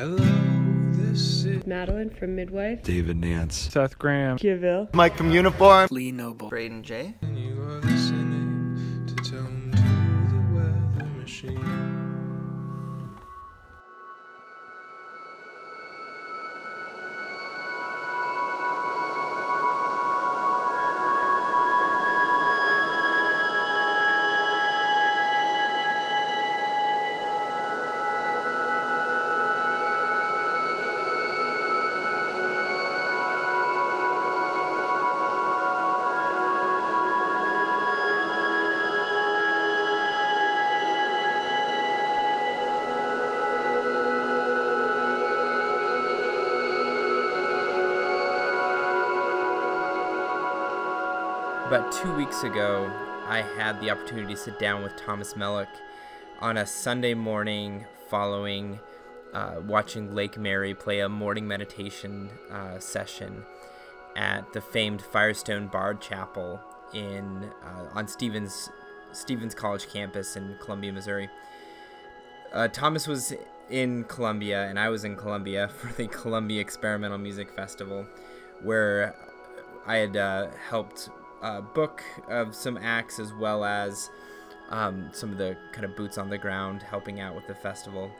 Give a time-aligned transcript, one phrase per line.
[0.00, 0.16] Hello,
[0.92, 2.82] this is Madeline from Midwife.
[2.82, 3.68] David Nance.
[3.70, 4.38] Seth Graham.
[4.38, 4.88] Kiville.
[4.94, 5.88] Mike from Uniform.
[5.90, 6.48] Lee Noble.
[6.48, 7.14] Braden J.
[51.90, 52.88] two weeks ago,
[53.26, 55.66] I had the opportunity to sit down with Thomas Meluch
[56.40, 58.78] on a Sunday morning following
[59.32, 63.44] uh, watching Lake Mary play a morning meditation uh, session
[64.14, 66.60] at the famed Firestone Barr Chapel
[66.94, 68.70] in uh, on Stephens
[69.10, 71.28] Stephens College campus in Columbia, Missouri.
[72.52, 73.34] Uh, Thomas was
[73.68, 78.06] in Columbia, and I was in Columbia for the Columbia Experimental Music Festival,
[78.62, 79.16] where
[79.86, 81.10] I had uh, helped
[81.42, 84.10] uh, book of some acts as well as
[84.70, 88.10] um, some of the kind of boots on the ground helping out with the festival.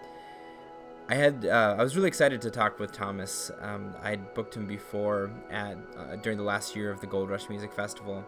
[1.09, 3.51] I had uh, I was really excited to talk with Thomas.
[3.61, 7.31] Um, I had booked him before at uh, during the last year of the Gold
[7.31, 8.25] Rush Music Festival,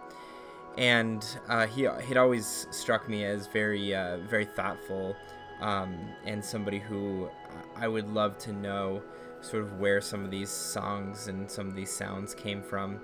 [0.76, 5.14] and uh, he he'd always struck me as very uh, very thoughtful
[5.60, 7.30] um, and somebody who
[7.76, 9.00] I would love to know
[9.40, 13.00] sort of where some of these songs and some of these sounds came from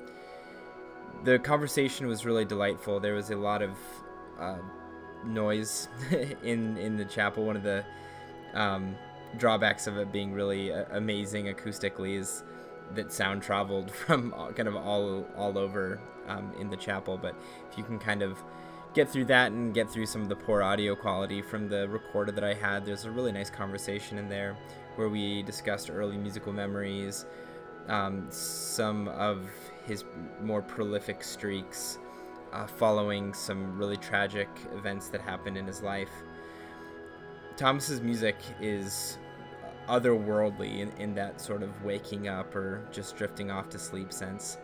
[1.24, 3.00] the conversation was really delightful.
[3.00, 3.76] There was a lot of
[4.38, 4.58] uh,
[5.24, 5.88] noise
[6.42, 7.44] in in the chapel.
[7.44, 7.84] One of the
[8.54, 8.96] um,
[9.36, 12.44] drawbacks of it being really uh, amazing acoustically is
[12.94, 17.18] that sound traveled from all, kind of all all over um, in the chapel.
[17.18, 17.34] But
[17.70, 18.42] if you can kind of
[18.94, 22.32] get through that and get through some of the poor audio quality from the recorder
[22.32, 24.56] that I had, there's a really nice conversation in there
[24.96, 27.26] where we discussed early musical memories,
[27.88, 29.48] um, some of
[29.86, 30.04] his
[30.42, 31.98] more prolific streaks
[32.52, 36.10] uh, following some really tragic events that happened in his life.
[37.56, 39.18] Thomas's music is
[39.88, 44.58] otherworldly in, in that sort of waking up or just drifting off to sleep sense.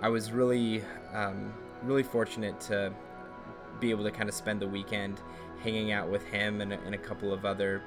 [0.00, 0.82] I was really,
[1.12, 2.92] um, really fortunate to
[3.80, 5.20] be able to kind of spend the weekend
[5.62, 7.82] hanging out with him and, and a couple of other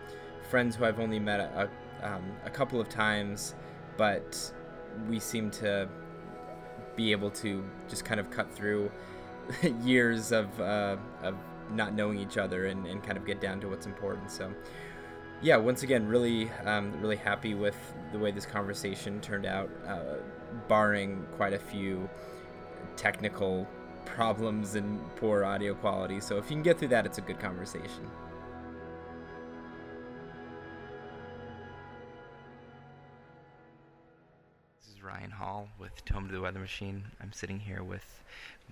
[0.49, 1.69] friends who I've only met a,
[2.01, 3.55] a, um, a couple of times,
[3.97, 4.53] but
[5.09, 5.87] we seem to
[6.95, 8.91] be able to just kind of cut through
[9.83, 11.35] years of, uh, of
[11.73, 14.29] not knowing each other and, and kind of get down to what's important.
[14.29, 14.53] So,
[15.41, 17.75] yeah, once again, really, um, really happy with
[18.11, 20.17] the way this conversation turned out, uh,
[20.67, 22.09] barring quite a few
[22.95, 23.67] technical
[24.05, 26.19] problems and poor audio quality.
[26.19, 28.09] So, if you can get through that, it's a good conversation.
[35.21, 37.03] Ryan Hall with Tome to the Weather Machine.
[37.21, 38.23] I'm sitting here with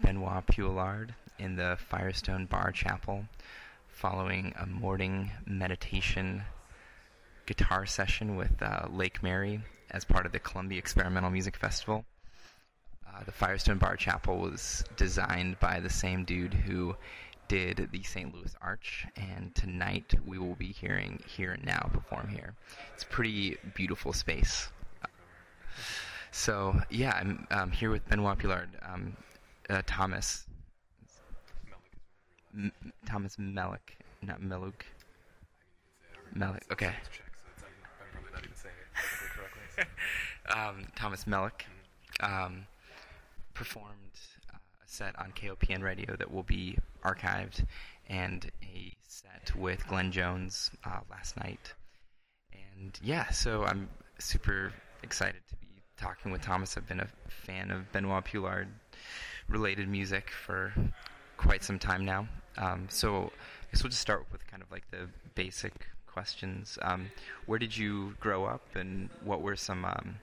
[0.02, 3.26] Benoit Pioulard in the Firestone Barr Chapel
[3.88, 6.42] following a morning meditation
[7.46, 9.62] guitar session with uh, Lake Mary
[9.92, 12.04] as part of the Columbia Experimental Music Festival.
[13.08, 16.96] Uh, the Firestone Barr Chapel was designed by the same dude who
[17.48, 18.34] did the St.
[18.34, 22.56] Louis Arch, and tonight we will be hearing Here and Now perform here.
[22.96, 24.70] It's a pretty beautiful space.
[26.32, 29.16] So yeah, I'm um, here with Benoit Pioulard, um,
[29.70, 30.46] uh, Thomas,
[32.54, 32.72] M-
[33.06, 34.82] Thomas Mellick, not Meluk.
[36.36, 36.64] Mellick.
[36.72, 36.94] Okay.
[40.56, 41.66] um, Thomas Mellick
[42.20, 42.66] um,
[43.54, 44.20] performed
[44.54, 47.66] uh, a set on KOPN radio that will be archived,
[48.08, 51.74] and a set with Glenn Jones uh, last night.
[52.54, 53.90] And yeah, so I'm
[54.20, 54.74] super
[55.04, 55.69] excited to be
[56.00, 56.78] talking with Thomas.
[56.78, 58.68] I've been a fan of Benoit Pioulard
[59.50, 60.74] related music for
[61.38, 62.28] quite some time now.
[62.58, 65.74] Um, so I guess we'll just start with kind of like the basic
[66.08, 66.80] questions.
[66.82, 67.12] Um,
[67.46, 70.16] where did you grow up, and what were some um,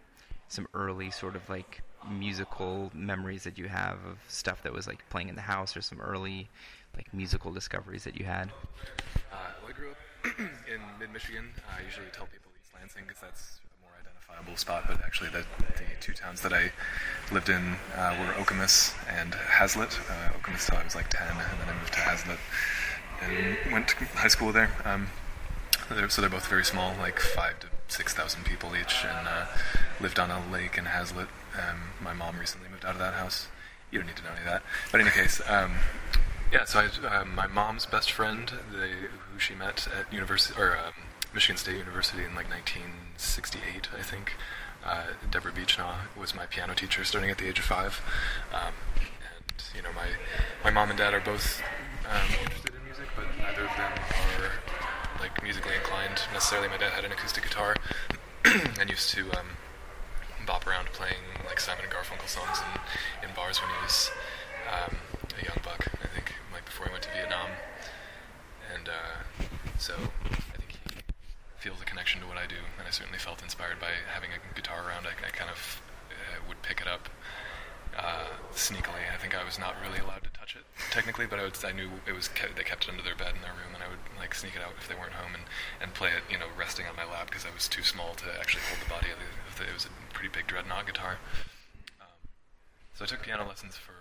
[0.49, 5.08] some early sort of like musical memories that you have of stuff that was like
[5.11, 6.49] playing in the house, or some early
[6.94, 8.50] like musical discoveries that you had?
[9.31, 11.49] Uh, well, I grew up in mid Michigan.
[11.70, 13.61] I usually tell people East Lansing because that's
[14.28, 16.70] identifiable spot, but actually, the, the two towns that I
[17.32, 19.99] lived in uh, were Okemos and Haslett.
[20.08, 22.38] Uh, Okemos till I was like 10, and then I moved to Haslett
[23.23, 24.70] and went to high school there.
[24.84, 25.08] Um,
[25.88, 29.46] They're, so they're both very small, like five to six thousand people each, and uh,
[30.00, 31.29] lived on a lake in Haslett.
[31.56, 33.46] Um, my mom recently moved out of that house.
[33.90, 34.62] You don't need to know any of that.
[34.90, 35.76] But in any case, um,
[36.52, 36.64] yeah.
[36.64, 38.90] So I, uh, my mom's best friend, they,
[39.32, 40.93] who she met at university or um,
[41.36, 44.32] Michigan State University in like 1968, I think.
[44.82, 48.00] Uh, Deborah Beechnaw was my piano teacher starting at the age of five.
[48.54, 50.08] Um, and you know, my
[50.64, 51.60] my mom and dad are both
[52.08, 53.92] um, interested in music, but neither of them
[54.40, 56.68] are like musically inclined necessarily.
[56.68, 57.76] My dad had an acoustic guitar
[58.80, 59.60] and used to um,
[60.46, 64.10] bop around playing like Simon and Garfunkel songs in, in bars when he was
[64.72, 64.96] um,
[65.38, 65.86] a young buck.
[66.02, 67.50] I think like before he went to Vietnam,
[68.72, 69.44] and uh,
[69.76, 69.92] so
[71.58, 74.55] feels the connection to what I do, and I certainly felt inspired by having a
[74.55, 75.06] guitar around.
[75.06, 75.81] I, I kind of
[76.11, 77.08] uh, would pick it up
[77.97, 79.08] uh, sneakily.
[79.12, 81.73] I think I was not really allowed to touch it technically, but I, would, I
[81.73, 83.88] knew it was kept, they kept it under their bed in their room, and I
[83.88, 85.44] would like sneak it out if they weren't home and,
[85.81, 88.29] and play it, you know, resting on my lap because I was too small to
[88.38, 89.08] actually hold the body.
[89.11, 89.19] Of
[89.56, 91.17] the it was a pretty big dreadnought guitar.
[92.00, 92.29] Um,
[92.94, 93.97] so I took piano lessons for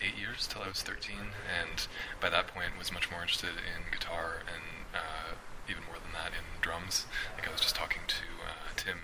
[0.00, 1.86] eight years till I was 13, and
[2.20, 4.64] by that point was much more interested in guitar and
[4.96, 5.36] uh,
[5.68, 7.06] even more than that in drums.
[7.36, 8.98] Like I was just talking to uh, Tim,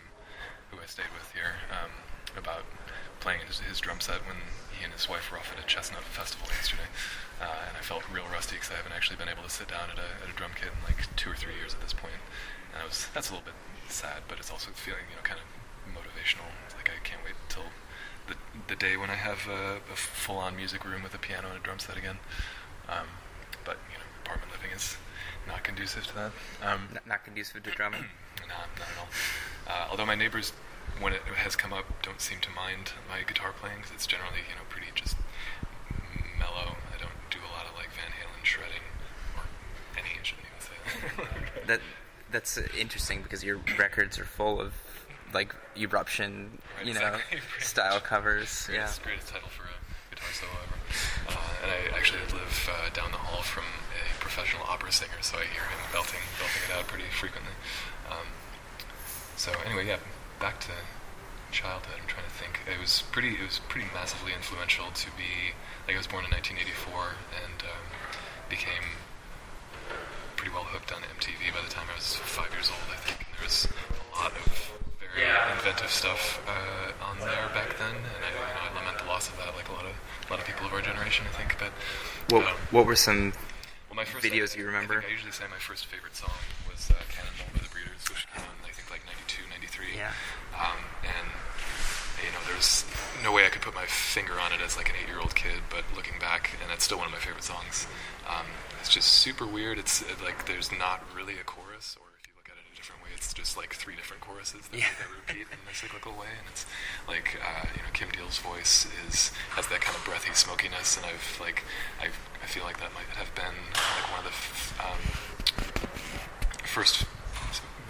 [0.70, 1.90] who I stayed with here, um,
[2.36, 2.64] about
[3.20, 6.04] playing his, his drum set when he and his wife were off at a Chestnut
[6.04, 6.88] Festival yesterday,
[7.40, 9.92] uh, and I felt real rusty because I haven't actually been able to sit down
[9.92, 12.20] at a, at a drum kit in like two or three years at this point.
[12.72, 13.58] And I was that's a little bit
[13.92, 15.46] sad, but it's also feeling you know kind of
[15.90, 16.48] motivational.
[16.64, 17.68] It's like I can't wait till
[18.28, 18.36] the
[18.68, 21.62] the day when I have a, a full-on music room with a piano and a
[21.62, 22.18] drum set again.
[22.88, 23.20] Um,
[23.64, 24.96] but you know, apartment living is
[25.46, 26.32] not conducive to that.
[26.62, 28.04] Um, N- not conducive to drumming.
[28.48, 29.08] no, not at all.
[29.66, 30.52] Uh, although my neighbors,
[31.00, 34.40] when it has come up, don't seem to mind my guitar playing because it's generally,
[34.48, 35.16] you know, pretty just
[36.38, 36.76] mellow.
[36.94, 38.84] I don't do a lot of like Van Halen shredding
[39.36, 39.42] or
[39.96, 40.08] any.
[40.18, 41.24] I shouldn't even say
[41.56, 41.66] that.
[41.66, 41.80] that
[42.32, 44.72] that's interesting because your records are full of
[45.32, 48.68] like eruption, Right, you know, exactly, style covers.
[48.68, 48.78] Yeah.
[48.78, 50.76] Greatest, greatest title for a guitar solo ever.
[51.28, 53.64] Uh, and I actually live uh, down the hall from
[54.20, 57.52] professional opera singer, so I hear him belting, belting it out pretty frequently.
[58.10, 58.28] Um,
[59.36, 59.98] so anyway, yeah,
[60.38, 60.72] back to
[61.50, 61.98] childhood.
[62.00, 62.60] I'm trying to think.
[62.68, 63.34] It was pretty.
[63.40, 65.56] It was pretty massively influential to be.
[65.86, 67.84] Like I was born in 1984 and um,
[68.48, 69.00] became
[70.36, 72.86] pretty well hooked on MTV by the time I was five years old.
[72.92, 74.44] I think there was a lot of
[75.00, 75.26] very
[75.56, 79.28] inventive stuff uh, on there back then, and I, you know, I lament the loss
[79.28, 81.26] of that, like a lot of a lot of people of our generation.
[81.28, 81.72] I think, but
[82.32, 83.32] What um, What were some?
[84.00, 85.00] My first videos I, you I remember?
[85.04, 86.32] think I usually say my first favorite song
[86.64, 89.92] was uh, "Cannonball" by the Breeders, which came out in I think like '92, '93.
[89.92, 90.16] Yeah.
[90.56, 91.28] Um, and
[92.24, 92.84] you know, there's
[93.24, 95.84] no way I could put my finger on it as like an eight-year-old kid, but
[95.94, 97.86] looking back, and it's still one of my favorite songs.
[98.28, 98.48] Um,
[98.80, 99.76] it's just super weird.
[99.76, 102.09] It's like there's not really a chorus, or
[103.20, 104.88] it's just like three different choruses that, Yeah.
[104.96, 106.64] that repeat in a cyclical way, and it's
[107.06, 111.04] like uh, you know, Kim Deal's voice is has that kind of breathy smokiness, and
[111.04, 111.64] I've like
[112.00, 112.06] I
[112.42, 115.00] I feel like that might have been like one of the f- um,
[116.64, 117.04] first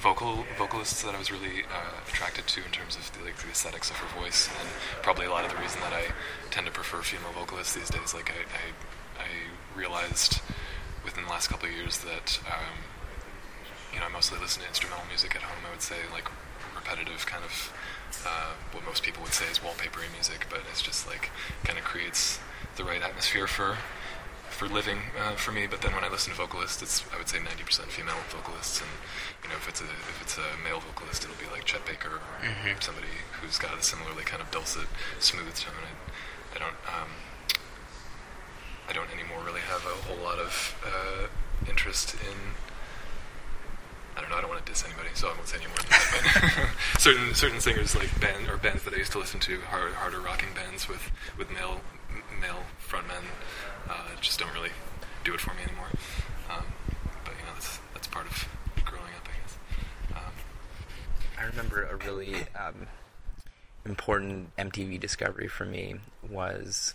[0.00, 3.48] vocal vocalists that I was really uh, attracted to in terms of the, like the
[3.50, 4.68] aesthetics of her voice, and
[5.02, 6.10] probably a lot of the reason that I
[6.50, 8.14] tend to prefer female vocalists these days.
[8.14, 8.42] Like I,
[9.22, 10.40] I, I realized
[11.04, 12.80] within the last couple of years that um,
[13.92, 15.62] you know I mostly listen to instrumental music at home.
[15.66, 16.28] I would say like
[16.74, 17.72] repetitive kind of
[18.26, 21.30] uh, what most people would say is wallpapery music, but it's just like
[21.64, 22.40] kind of creates
[22.76, 23.76] the right atmosphere for
[24.50, 25.66] for living uh, for me.
[25.66, 28.90] But then when I listen to vocalists, it's I would say 90% female vocalists, and
[29.42, 32.20] you know if it's a if it's a male vocalist, it'll be like Chet Baker
[32.20, 33.08] or somebody
[33.40, 34.86] who's got a similarly kind of dulcet,
[35.18, 35.72] smooth tone.
[35.80, 37.10] I, I don't um,
[38.88, 41.26] I don't anymore really have a whole lot of uh,
[41.68, 42.36] interest in.
[44.16, 44.36] I don't know.
[44.36, 46.68] I don't want to diss anybody, so I won't say any more than that.
[46.92, 49.92] But certain certain singers like band or bands that I used to listen to, hard,
[49.92, 51.80] harder rocking bands with with male
[52.40, 53.24] male frontmen,
[53.88, 54.70] uh, just don't really
[55.24, 55.88] do it for me anymore.
[56.50, 56.64] Um,
[57.24, 58.48] but you know, that's that's part of
[58.84, 59.58] growing up, I guess.
[60.16, 60.32] Um,
[61.38, 62.86] I remember a really um,
[63.84, 65.96] important MTV discovery for me
[66.28, 66.94] was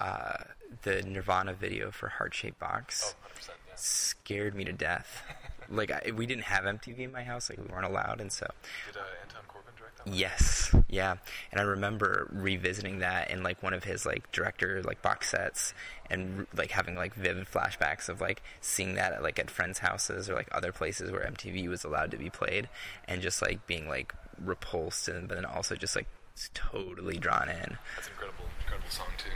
[0.00, 0.38] uh,
[0.82, 3.14] the Nirvana video for Heart Shaped Box.
[3.38, 3.72] 100%, yeah.
[3.76, 5.22] Scared me to death.
[5.70, 8.46] like I, we didn't have MTV in my house, like we weren't allowed, and so
[8.86, 10.06] Did uh, Anton Corbijn direct that?
[10.06, 10.16] one?
[10.16, 11.16] Yes, yeah,
[11.52, 15.74] and I remember revisiting that in like one of his like director like box sets,
[16.10, 20.28] and like having like vivid flashbacks of like seeing that at, like at friends' houses
[20.28, 22.68] or like other places where MTV was allowed to be played,
[23.08, 26.06] and just like being like repulsed and but then also just like
[26.54, 27.78] totally drawn in.
[27.96, 29.30] That's an incredible, incredible song too.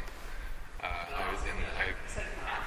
[0.82, 1.92] Uh, I, was in, I,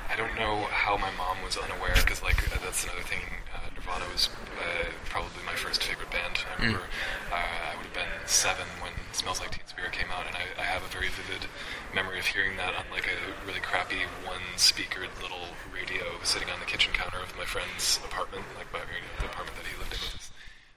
[0.10, 3.22] I don't know how my mom was unaware because like uh, that's another thing
[3.54, 4.30] uh, Nirvana was
[4.60, 6.40] uh, probably my first favorite band.
[6.46, 6.86] I remember
[7.32, 10.46] uh, I would have been seven when Smells Like Teen Spirit came out, and I,
[10.62, 11.50] I have a very vivid
[11.94, 16.66] memory of hearing that on like a really crappy one-speakered little radio sitting on the
[16.70, 19.94] kitchen counter of my friend's apartment, like my, you know, the apartment that he lived
[19.94, 20.30] in with his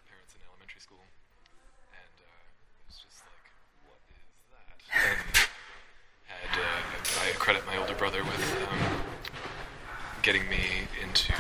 [0.09, 1.05] parents in elementary school.
[1.93, 3.45] And uh, it was just like,
[3.85, 4.77] what is that?
[4.97, 5.37] And
[6.29, 8.86] had uh, I credit my older brother with um,
[10.27, 10.59] getting me
[11.01, 11.33] into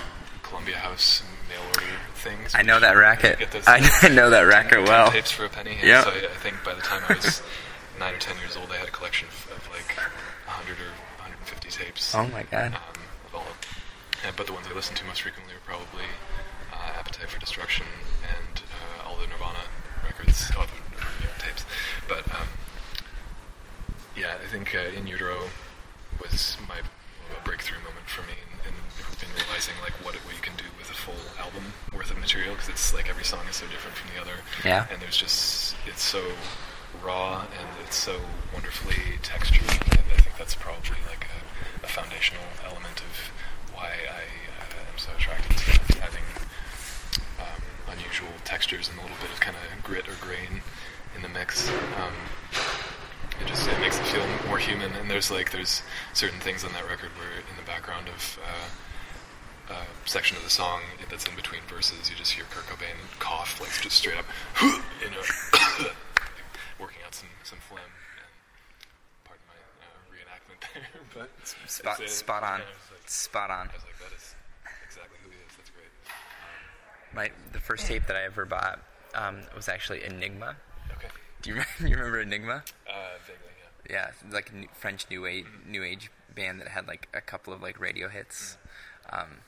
[0.44, 1.82] Columbia House mail order
[2.14, 2.54] things.
[2.54, 3.50] I know that racket.
[3.50, 5.10] Those- I know that racket well.
[5.10, 5.76] Tapes for a penny.
[5.82, 6.04] Yep.
[6.04, 7.42] So I, I think by the time I was
[7.98, 9.90] nine or ten years old, I had a collection of, of like
[10.46, 12.14] 100 or 150 tapes.
[12.14, 12.74] Oh my god.
[12.78, 13.46] Um, of all
[14.36, 16.06] but the ones I listened to most frequently were probably
[16.72, 17.86] uh, Appetite for Destruction
[18.22, 19.66] and uh, all the Nirvana
[20.04, 21.64] records, all the Nirvana tapes.
[22.08, 22.46] But um,
[24.16, 25.38] yeah, I think uh, In Utero
[26.22, 26.78] was my
[27.34, 30.54] a breakthrough moment for me in, in, in realizing like what it, what you can
[30.56, 33.66] do with a full album worth of material because it's like every song is so
[33.68, 34.36] different from the other.
[34.64, 34.86] Yeah.
[34.92, 36.22] And there's just it's so
[37.02, 38.20] raw and it's so
[38.52, 39.64] wonderfully textured.
[39.96, 43.12] And I think that's probably like a, a foundational element of
[43.72, 44.28] why I
[44.60, 46.24] uh, am so attracted to having
[47.40, 50.60] um, unusual textures and a little bit of kind of grit or grain
[51.16, 51.70] in the mix.
[51.96, 52.12] Um,
[53.40, 54.92] it just it makes it feel more human.
[54.92, 55.82] And there's like there's
[56.12, 58.68] certain things on that record where in the background of uh,
[59.70, 60.80] uh, section of the song
[61.10, 64.24] that's in between verses, you just hear Kurt Cobain cough like just straight up,
[64.62, 65.22] you know,
[66.80, 67.80] working out some some phlegm.
[67.80, 71.30] And pardon my uh, reenactment there, but
[71.70, 72.60] Spot, it's, uh, spot on.
[72.60, 72.68] like-
[73.08, 73.68] Spot on.
[73.68, 74.34] I was like, that is
[74.84, 75.56] exactly who he is.
[75.56, 75.86] That's great.
[77.14, 78.80] My the first tape that I ever bought
[79.14, 80.56] um, was actually Enigma.
[80.96, 81.08] Okay.
[81.42, 82.62] Do you, remember, you remember Enigma?
[82.88, 82.92] Uh,
[83.26, 83.52] vaguely,
[83.90, 84.10] yeah.
[84.28, 87.62] Yeah, like a French new age new age band that had like a couple of
[87.62, 88.56] like radio hits.
[89.12, 89.38] Um,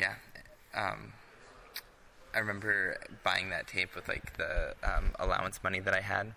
[0.00, 0.14] yeah,
[0.74, 1.12] um,
[2.34, 6.32] I remember buying that tape with like the um, allowance money that I had,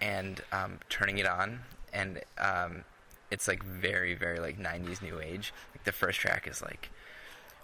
[0.00, 1.60] and um, turning it on,
[1.92, 2.84] and um,
[3.30, 5.52] it's like very very like '90s new age.
[5.72, 6.90] Like the first track is like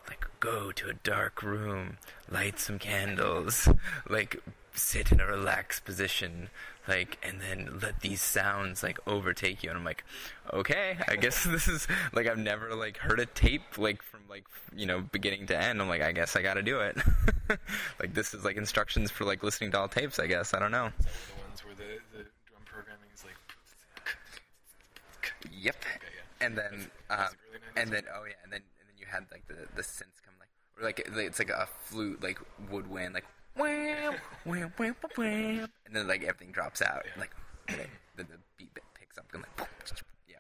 [0.08, 1.96] like go to a dark room,
[2.30, 3.68] light some candles,
[4.08, 4.40] like
[4.74, 6.50] sit in a relaxed position,
[6.88, 9.70] like and then let these sounds like overtake you.
[9.70, 10.04] And I'm like,
[10.52, 14.44] okay, I guess this is like I've never like heard a tape like from like
[14.74, 15.80] you know beginning to end.
[15.80, 16.96] I'm like, I guess I got to do it.
[18.00, 20.18] like this is like instructions for like listening to all tapes.
[20.18, 20.90] I guess I don't know.
[20.98, 21.04] The
[21.42, 23.36] ones where the, the drum programming is like.
[25.52, 25.76] Yep.
[25.76, 26.46] Okay, yeah.
[26.46, 27.82] And then, um, it really 90s?
[27.82, 30.34] and then, oh yeah, and then, and then you had like the the synths come
[30.38, 30.48] like,
[30.78, 32.38] or like it's like a flute, like
[32.70, 34.14] woodwind, like wham,
[34.44, 37.20] wham, wham, wham, and then like everything drops out, Yeah.
[37.20, 37.30] like
[37.68, 39.68] then the, the beat bit picks up, and like,
[40.28, 40.36] yeah,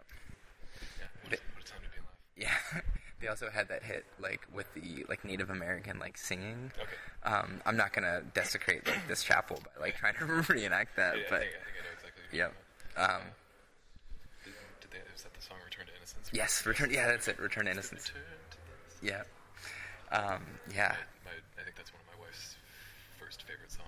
[0.98, 2.52] Yeah, what a, what a time to be alive.
[2.74, 2.80] yeah.
[3.20, 6.72] They also had that hit like with the like Native American like singing.
[6.80, 7.30] Okay.
[7.34, 11.22] Um, I'm not gonna desecrate like this chapel by like trying to reenact that, Yeah,
[11.26, 12.38] I, but think, I think I know exactly.
[12.38, 12.48] yeah.
[12.96, 13.20] Um.
[14.42, 16.30] Did, did they, is that the song Return to Innocence?
[16.32, 16.90] yes, return.
[16.90, 17.38] Yeah, that's it.
[17.38, 18.08] Return to Innocence.
[18.08, 18.56] Return to
[19.04, 19.28] Innocence.
[20.10, 20.16] Yeah.
[20.16, 20.40] Um,
[20.74, 20.96] yeah.
[21.22, 21.99] My, I think that's one my
[23.30, 23.86] first favorite songs.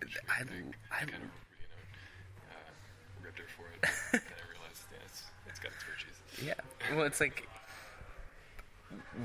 [0.00, 3.78] which I- think I- kind of, you know, uh, ribbed her for it.
[4.14, 6.16] and I realized, yeah, it's, it's got its virtues.
[6.42, 6.96] Yeah.
[6.96, 7.46] Well, it's like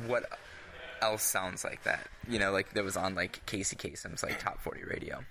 [0.06, 0.30] what
[1.02, 2.08] else sounds like that?
[2.28, 5.24] You know, like that was on like Casey Kasem's like top 40 radio.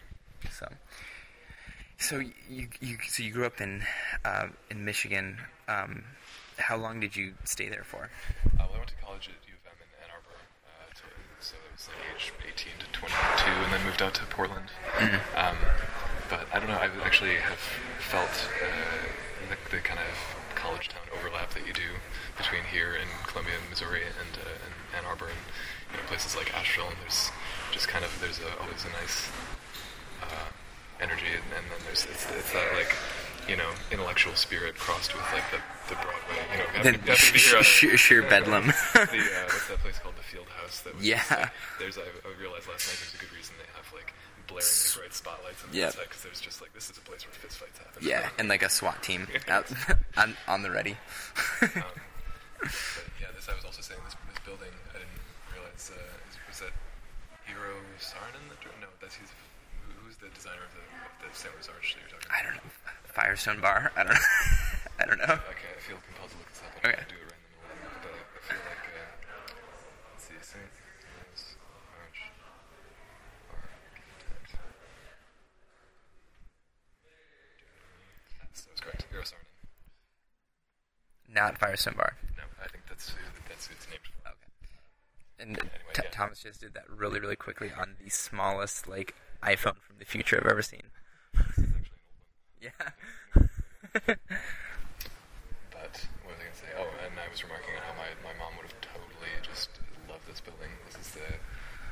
[0.50, 0.66] So
[1.98, 3.84] So you you so you grew up in
[4.24, 5.38] uh, in Michigan.
[5.68, 6.04] Um,
[6.58, 8.10] how long did you stay there for?
[8.44, 10.36] Uh, well, I went to college at U of M in Ann Arbor,
[10.66, 11.02] uh, to,
[11.40, 12.32] so it was like age
[12.64, 14.70] 18 to 22, and then moved out to Portland.
[15.36, 15.56] Um,
[16.30, 17.58] but I don't know, I actually have
[17.98, 18.30] felt
[18.62, 19.08] uh,
[19.50, 20.14] the, the kind of
[20.54, 22.00] college town overlap that you do
[22.38, 25.42] between here in Columbia, Missouri, and, uh, and Ann Arbor, and
[25.92, 26.88] you know, places like Asheville.
[26.88, 27.30] And there's
[27.72, 29.28] just kind of there's a, always a nice
[30.22, 30.48] uh,
[31.00, 32.94] energy, and, and then there's it's, it's that like
[33.48, 35.58] you know intellectual spirit crossed with like the,
[35.88, 36.38] the Broadway.
[36.52, 38.66] You know, Then having- having to be here on a- sheer, bedlam.
[38.66, 39.06] the uh,
[39.46, 40.16] what's that place called?
[40.16, 40.80] The Field House.
[40.82, 41.36] That was just, Yeah.
[41.40, 44.12] like, there's I, I realized last night there's a good reason they have like
[44.48, 45.86] blaringly bright spotlights on the Yeah.
[45.92, 48.00] inside because there's just like this is a place where fist fights happen.
[48.04, 49.66] yeah, and like a SWAT team out
[50.16, 50.96] on, on the ready.
[51.62, 51.68] Um,
[52.60, 52.72] but
[53.20, 54.72] yeah, this I was also saying this, this building.
[54.94, 55.20] I didn't
[55.52, 56.72] realize uh, is, was that
[58.00, 58.72] Saarinen that drew?
[58.80, 59.30] No, that's he's
[60.02, 61.48] who's the designer of the, of the.
[61.54, 62.36] Louis Arch that you're talking about?
[62.36, 62.68] I don't know.
[63.14, 63.92] Firestone Barr.
[63.96, 64.20] I don't know.
[65.00, 65.24] I don't know.
[65.24, 66.74] Okay, I feel compelled to look this up.
[66.84, 67.02] I Okay.
[67.08, 69.54] do it right in the middle of it, but I, feel like uh,
[70.10, 70.62] let's see, St.
[70.62, 71.56] Louis
[71.94, 72.20] Arch
[73.54, 74.58] Architect.
[78.42, 79.34] That correct.
[81.32, 82.16] Not Firestone Bar.
[82.36, 83.16] No, I think that's who,
[83.48, 84.28] that's it's named for.
[84.28, 84.50] Okay.
[85.38, 86.10] And Anyway, T- yeah.
[86.10, 90.38] Thomas just did that really, really quickly on the smallest like iPhone from the future
[90.42, 90.90] I've ever seen.
[92.64, 92.72] Yeah.
[95.68, 95.94] But
[96.24, 96.72] what was I going to say?
[96.80, 99.68] Oh, and I was remarking on how my, my mom would have totally just
[100.08, 100.72] loved this building.
[100.88, 101.28] This is the,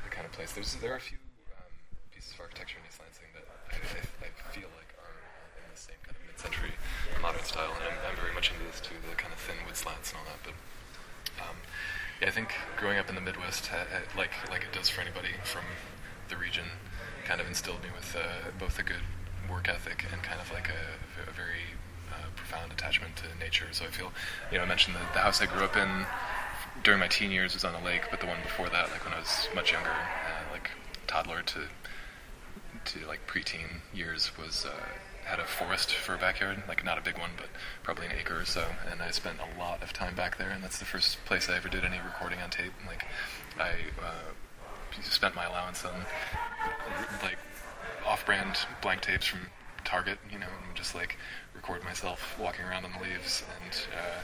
[0.01, 0.57] the kind of place.
[0.57, 1.21] There's there are a few
[1.53, 1.69] um,
[2.09, 3.77] pieces of architecture in East Lansing that I,
[4.25, 5.13] I, I feel like are
[5.61, 6.73] in the same kind of mid-century
[7.21, 9.77] modern style, and I'm, I'm very much into this too, the kind of thin wood
[9.77, 10.41] slats and all that.
[10.41, 10.57] But
[11.37, 11.61] um,
[12.17, 12.49] yeah, I think
[12.81, 15.69] growing up in the Midwest, ha, ha, like like it does for anybody from
[16.33, 16.81] the region,
[17.29, 19.05] kind of instilled me with uh, both a good
[19.53, 21.77] work ethic and kind of like a, a very
[22.11, 23.67] uh, profound attachment to nature.
[23.71, 24.11] So I feel,
[24.51, 26.05] you know, I mentioned the, the house I grew up in
[26.83, 29.13] during my teen years was on a lake, but the one before that, like when
[29.13, 30.71] I was much younger, uh, like
[31.07, 31.59] toddler to
[32.85, 34.71] to like preteen years, was uh,
[35.23, 37.47] had a forest for a backyard, like not a big one, but
[37.83, 38.65] probably an acre or so.
[38.91, 41.55] And I spent a lot of time back there, and that's the first place I
[41.55, 42.73] ever did any recording on tape.
[42.85, 43.05] Like
[43.57, 43.71] I
[44.03, 45.93] uh, spent my allowance on
[47.21, 47.37] like
[48.05, 49.39] off-brand blank tapes from
[49.83, 51.17] Target, you know, and just like
[51.55, 54.19] record myself walking around on the leaves and uh,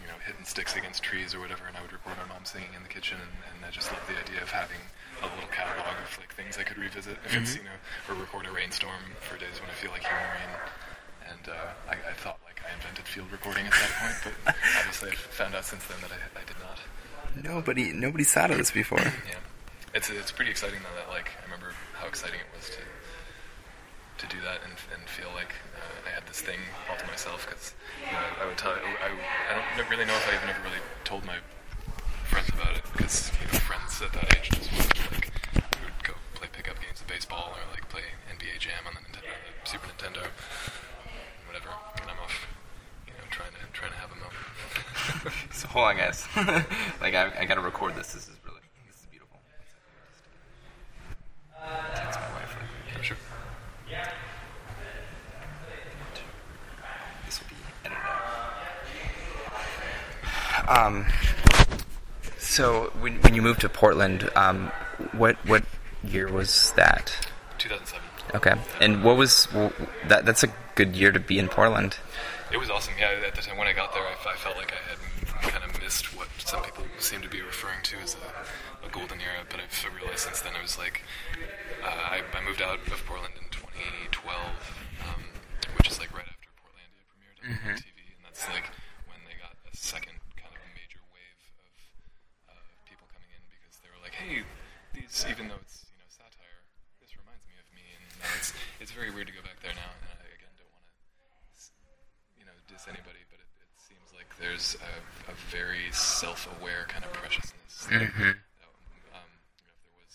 [0.00, 2.72] you know hitting sticks against trees or whatever, and I would record my mom singing
[2.76, 4.80] in the kitchen, and, and I just love the idea of having
[5.20, 7.76] a little catalog of like things I could revisit if it's you know,
[8.08, 10.52] or record a rainstorm for days when I feel like hearing rain.
[11.28, 15.10] And uh, I, I thought like I invented field recording at that point, but obviously
[15.12, 16.80] I've found out since then that I, I did not.
[17.36, 18.98] Nobody, nobody's thought of this before.
[19.00, 19.38] Yeah,
[19.94, 20.96] it's it's pretty exciting though.
[20.96, 22.80] That like I remember how exciting it was to
[24.20, 27.46] to do that and, and feel like uh, I had this thing all to myself
[27.48, 27.72] because
[28.04, 29.12] you know, I would tell I,
[29.48, 31.36] I don't really know if I even ever really told my
[32.28, 35.32] friends about it because you know friends at that age just to, like
[35.80, 39.00] we would go play pickup games of baseball or like play NBA Jam on the,
[39.00, 39.32] Nintendo,
[39.64, 40.24] the Super Nintendo,
[41.48, 41.72] whatever.
[42.00, 42.46] And I'm off,
[43.06, 44.36] you know, trying to trying to have a moment.
[45.52, 46.26] So hold on, guys.
[47.00, 48.12] like I, I gotta record this.
[48.12, 48.36] This is
[49.10, 49.38] beautiful.
[51.94, 52.56] Text my wife.
[52.96, 53.16] I'm sure.
[57.26, 58.20] This will be edited out.
[60.70, 61.06] Um.
[62.38, 64.70] So when when you moved to Portland, um,
[65.12, 65.64] what what
[66.04, 67.28] year was that?
[67.58, 68.00] 2007.
[68.34, 69.48] Okay, and what was
[70.08, 70.24] that?
[70.24, 71.98] That's a good year to be in Portland.
[72.52, 72.94] It was awesome.
[72.98, 74.98] Yeah, at the time when I got there, I felt like I had
[75.50, 79.20] kind of missed what some people seem to be referring to as a, a golden
[79.20, 79.42] era.
[79.48, 81.02] But I've realized since then, I was like,
[81.82, 84.34] uh, I, I moved out of Portland in 2012,
[85.06, 85.22] um,
[85.78, 87.38] which is like right after Portlandia premiered
[87.70, 88.66] on TV, and that's like
[89.06, 91.38] when they got a second kind of major wave
[92.50, 94.42] of uh, people coming in because they were like, hey,
[95.24, 96.60] these even though it's you know satire,
[97.00, 98.02] this reminds me of me, and
[98.38, 100.92] it's it's very weird to go back there now, and I again don't want to
[102.40, 104.92] you know, diss anybody, but it, it seems like there's a,
[105.32, 107.86] a very self-aware kind of preciousness.
[107.92, 108.40] that, Mhm.
[109.12, 110.14] um, you know, if there was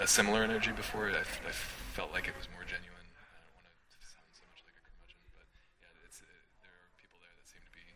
[0.00, 1.24] a similar energy before, I
[1.96, 3.08] felt like it was more genuine.
[3.16, 5.46] I don't want to sound so much like a curmudgeon, but
[5.82, 6.28] yeah, it's, uh,
[6.62, 7.86] there are people there that seem to be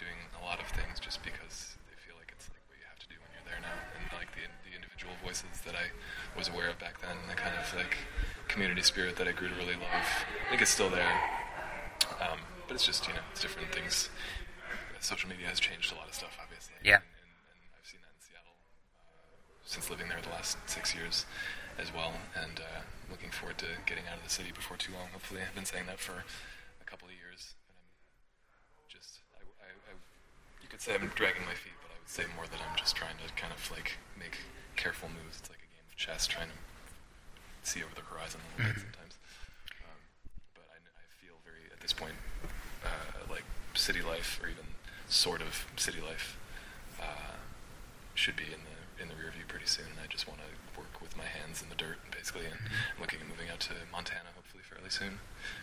[0.00, 2.98] doing a lot of things just because they feel like it's like what you have
[3.04, 5.90] to do when you're there now, and like the the individual voices that I
[6.38, 7.98] was aware of back then, the kind of like
[8.46, 10.06] community spirit that I grew to really love.
[10.46, 11.10] I think it's still there,
[12.22, 14.10] um, but it's just you know it's different things.
[15.00, 16.78] Social media has changed a lot of stuff, obviously.
[16.86, 17.02] Yeah.
[17.02, 20.94] And, and, and I've seen that in Seattle uh, since living there the last six
[20.94, 21.26] years
[21.82, 25.10] as well, and uh, looking forward to getting out of the city before too long.
[25.10, 26.22] Hopefully, I've been saying that for
[26.78, 27.74] a couple of years, and
[28.78, 29.92] I'm just I, I, I
[30.62, 32.94] you could say I'm dragging my feet, but I would say more that I'm just
[32.94, 34.38] trying to kind of like make
[34.76, 35.38] careful moves.
[35.40, 36.58] It's like a game of chess, trying to
[37.62, 39.14] see over the horizon a little bit sometimes.
[39.84, 40.00] Um,
[40.54, 42.14] but I, I feel very at this point
[42.84, 44.66] uh, like city life, or even
[45.08, 46.36] sort of city life,
[47.00, 47.38] uh,
[48.14, 49.86] should be in the in the rear view pretty soon.
[49.96, 53.00] And I just want to work with my hands in the dirt, basically, and I'm
[53.00, 55.18] looking at moving out to Montana hopefully fairly soon,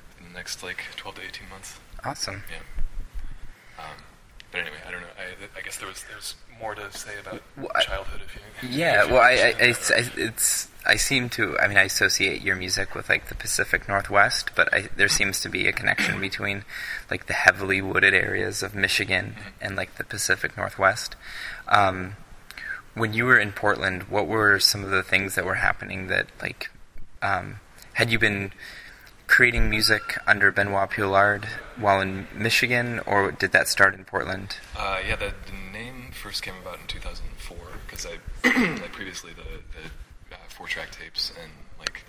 [0.10, 1.80] within the next like 12 to 18 months.
[2.04, 2.43] Awesome.
[2.50, 2.63] Yeah.
[3.82, 4.04] Um,
[4.52, 5.08] but anyway, I don't know.
[5.18, 8.22] I, I guess there was there's more to say about Well, childhood.
[8.26, 10.10] If you, Yeah, if you well, I, I, I.
[10.18, 14.52] It's, I seem to, I mean, I associate your music with like the Pacific Northwest,
[14.56, 16.66] but I, there seems to be a connection between
[17.10, 21.16] like the heavily wooded areas of Michigan and like the Pacific Northwest.
[21.68, 22.16] Um,
[22.96, 26.28] when you were in Portland, what were some of the things that were happening that
[26.42, 26.72] like,
[27.22, 27.60] um,
[27.94, 28.52] had you been
[29.32, 31.46] creating music under Benoit Pioulard
[31.80, 34.58] while in Michigan, or did that start in Portland?
[34.76, 37.56] Uh, yeah, the, the name first came about in 2004
[37.88, 38.20] because I,
[38.84, 42.04] like previously the, the uh, four track tapes and like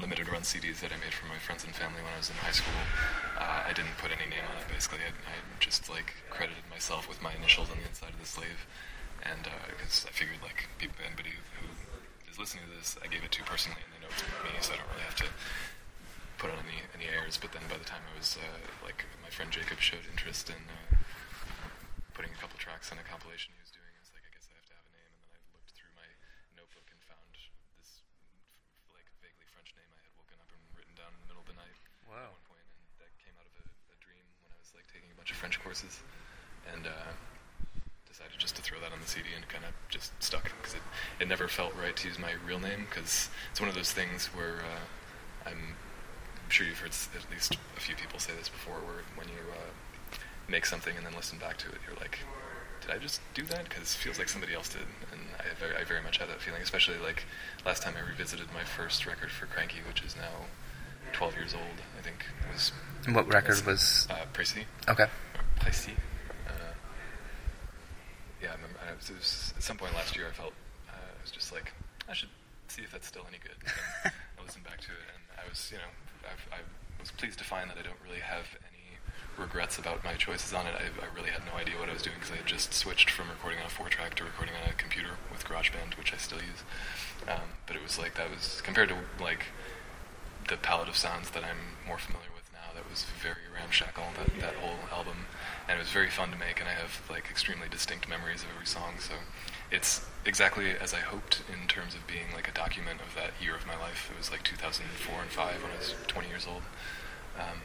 [0.00, 2.38] limited run CDs that I made for my friends and family when I was in
[2.38, 2.78] high school.
[3.34, 4.70] Uh, I didn't put any name on it.
[4.70, 8.30] Basically, I, I just like credited myself with my initials on the inside of the
[8.30, 8.62] sleeve,
[9.26, 9.42] and
[9.74, 11.66] because I figured like people, anybody who
[12.30, 14.70] is listening to this, I gave it to personally, and they know it's me, so
[14.70, 15.28] I don't really have to
[16.40, 17.36] put on any any airs.
[17.36, 20.56] But then by the time I was uh, like, my friend Jacob showed interest in
[20.66, 20.96] uh,
[22.16, 23.92] putting a couple tracks on a compilation he was doing.
[23.92, 25.72] I was like, I guess I have to have a name, and then I looked
[25.76, 26.08] through my
[26.56, 27.30] notebook and found
[27.76, 28.00] this
[28.96, 31.48] like vaguely French name I had woken up and written down in the middle of
[31.52, 31.76] the night
[32.08, 32.32] Wow.
[32.32, 34.88] at one point, and that came out of a, a dream when I was like
[34.90, 36.00] taking a bunch of French courses,
[36.72, 37.12] and uh,
[38.08, 40.84] decided just to throw that on the CD, and kind of just stuck because it
[41.20, 44.32] it never felt right to use my real name because it's one of those things
[44.34, 44.99] where uh, I'm sure you've
[46.80, 50.16] heard at least a few people say this before, where when you uh,
[50.48, 52.18] make something and then listen back to it, you're like,
[52.80, 53.64] did I just do that?
[53.64, 56.40] Because it feels like somebody else did, and I very, I very much had that
[56.40, 56.62] feeling.
[56.62, 57.24] Especially like
[57.66, 60.48] last time I revisited my first record for Kranky, which is now
[61.12, 61.78] 12 years old.
[61.98, 62.72] I think was
[63.06, 64.06] And what record was?
[64.10, 64.64] uh, Précis.
[64.88, 65.06] Okay.
[65.60, 65.92] Précis.
[66.48, 66.52] Uh,
[68.42, 70.52] yeah, I remember, I was, was at some point last year I felt
[70.88, 71.72] uh, I was just like
[72.08, 72.30] I should
[72.68, 73.56] see if that's still any good.
[74.04, 75.92] I listened back to it, and I was you know
[76.24, 76.60] I've, I
[77.00, 78.98] was pleased to find that I don't really have any
[79.38, 80.74] regrets about my choices on it.
[80.76, 83.10] I, I really had no idea what I was doing because I had just switched
[83.10, 86.16] from recording on a four track to recording on a computer with GarageBand, which I
[86.16, 86.62] still use.
[87.28, 89.46] Um, but it was like that was compared to like
[90.48, 92.74] the palette of sounds that I'm more familiar with now.
[92.74, 94.04] That was very ramshackle.
[94.16, 95.26] That that whole album,
[95.68, 96.60] and it was very fun to make.
[96.60, 98.98] And I have like extremely distinct memories of every song.
[98.98, 99.14] So
[99.70, 103.54] it's exactly as I hoped in terms of being like a document of that year
[103.54, 104.10] of my life.
[104.12, 106.62] It was like 2004 and five when I was 20 years old.
[107.38, 107.62] Um,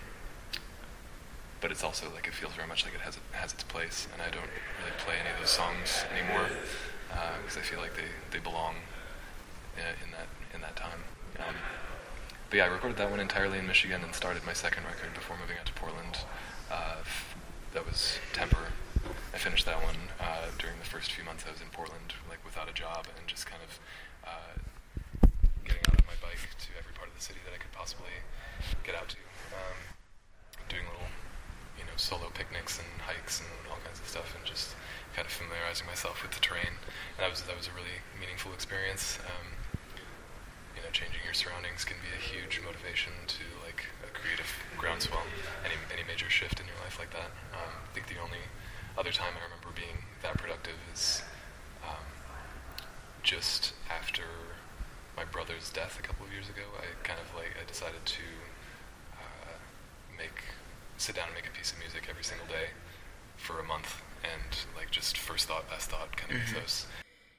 [1.61, 4.21] but it's also like it feels very much like it has has its place, and
[4.21, 6.47] I don't really play any of those songs anymore
[7.41, 8.75] because I feel like they, they belong
[9.77, 10.99] in, in that in that time.
[11.39, 11.55] Um,
[12.49, 15.37] but yeah, I recorded that one entirely in Michigan and started my second record before
[15.41, 16.19] moving out to Portland.
[16.71, 17.35] Uh, f-
[17.73, 18.71] that was Temper.
[19.35, 22.39] I finished that one uh, during the first few months I was in Portland, like
[22.47, 23.71] without a job and just kind of
[24.23, 24.55] uh,
[25.67, 28.15] getting out on my bike to every part of the city that I could possibly
[28.87, 29.19] get out to.
[29.51, 29.75] Um,
[30.71, 31.11] doing little,
[31.75, 34.71] you know, solo picnics and hikes and all kinds of stuff, and just
[35.11, 36.79] kind of familiarizing myself with the terrain.
[37.19, 39.19] And that was that was a really meaningful experience.
[39.27, 39.51] Um,
[40.79, 44.47] you know, changing your surroundings can be a huge motivation to like a creative
[44.79, 45.27] groundswell.
[45.67, 47.35] Any any major shift in your life like that.
[47.51, 48.39] Um, I think the only
[48.97, 51.21] other time I remember being that productive is
[51.83, 52.05] um,
[53.23, 54.23] just after
[55.17, 56.63] my brother's death a couple of years ago.
[56.79, 58.23] I kind of like I decided to
[59.13, 59.57] uh,
[60.17, 60.43] make
[60.97, 62.69] sit down and make a piece of music every single day
[63.37, 66.87] for a month, and like just first thought, best thought kind of ethos.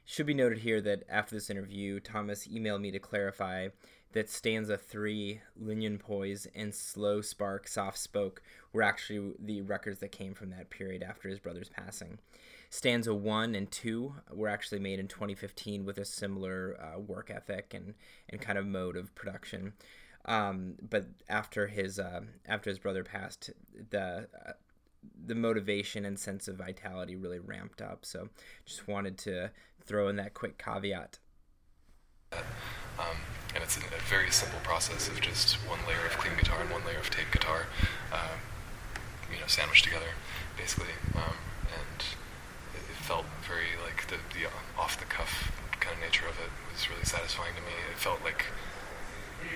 [0.04, 3.68] Should be noted here that after this interview, Thomas emailed me to clarify
[4.12, 8.40] that stanza 3, Lignin Poise, and Slow Spark, Soft Spoke
[8.76, 12.18] were actually the records that came from that period after his brother's passing.
[12.68, 17.72] Stanza 1 and 2 were actually made in 2015 with a similar uh, work ethic
[17.72, 17.94] and,
[18.28, 19.72] and kind of mode of production.
[20.26, 23.50] Um, but after his uh, after his brother passed,
[23.90, 24.52] the uh,
[25.24, 28.04] the motivation and sense of vitality really ramped up.
[28.04, 28.28] So
[28.66, 29.52] just wanted to
[29.84, 31.18] throw in that quick caveat.
[32.32, 33.16] Um,
[33.54, 36.84] and it's a, very simple process of just one layer of clean guitar and one
[36.84, 37.66] layer of tape guitar,
[38.12, 38.34] uh,
[39.32, 40.14] you know, sandwiched together,
[40.56, 40.94] basically.
[41.14, 41.36] Um,
[41.72, 42.00] and
[42.74, 46.90] it, felt very like the, the off the cuff kind of nature of it was
[46.90, 47.70] really satisfying to me.
[47.90, 48.46] It felt like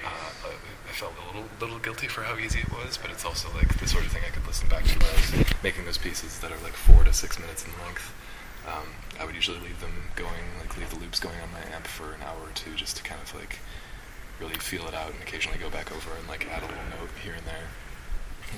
[0.04, 0.54] uh,
[0.86, 3.68] I felt a little little guilty for how easy it was, but it's also like
[3.78, 6.38] the sort of thing I could listen back to when I was making those pieces
[6.40, 8.14] that are like four to six minutes in length.
[8.66, 8.86] Um,
[9.18, 12.12] I would usually leave them going, like leave the loops going on my amp for
[12.12, 13.58] an hour or two, just to kind of like
[14.38, 17.10] really feel it out, and occasionally go back over and like add a little note
[17.22, 17.68] here and there,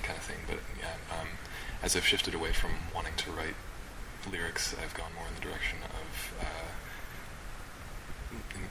[0.00, 0.38] kind of thing.
[0.46, 1.28] But yeah, um,
[1.83, 3.55] as I've shifted away from wanting to write
[4.31, 6.68] lyrics, I've gone more in the direction of uh,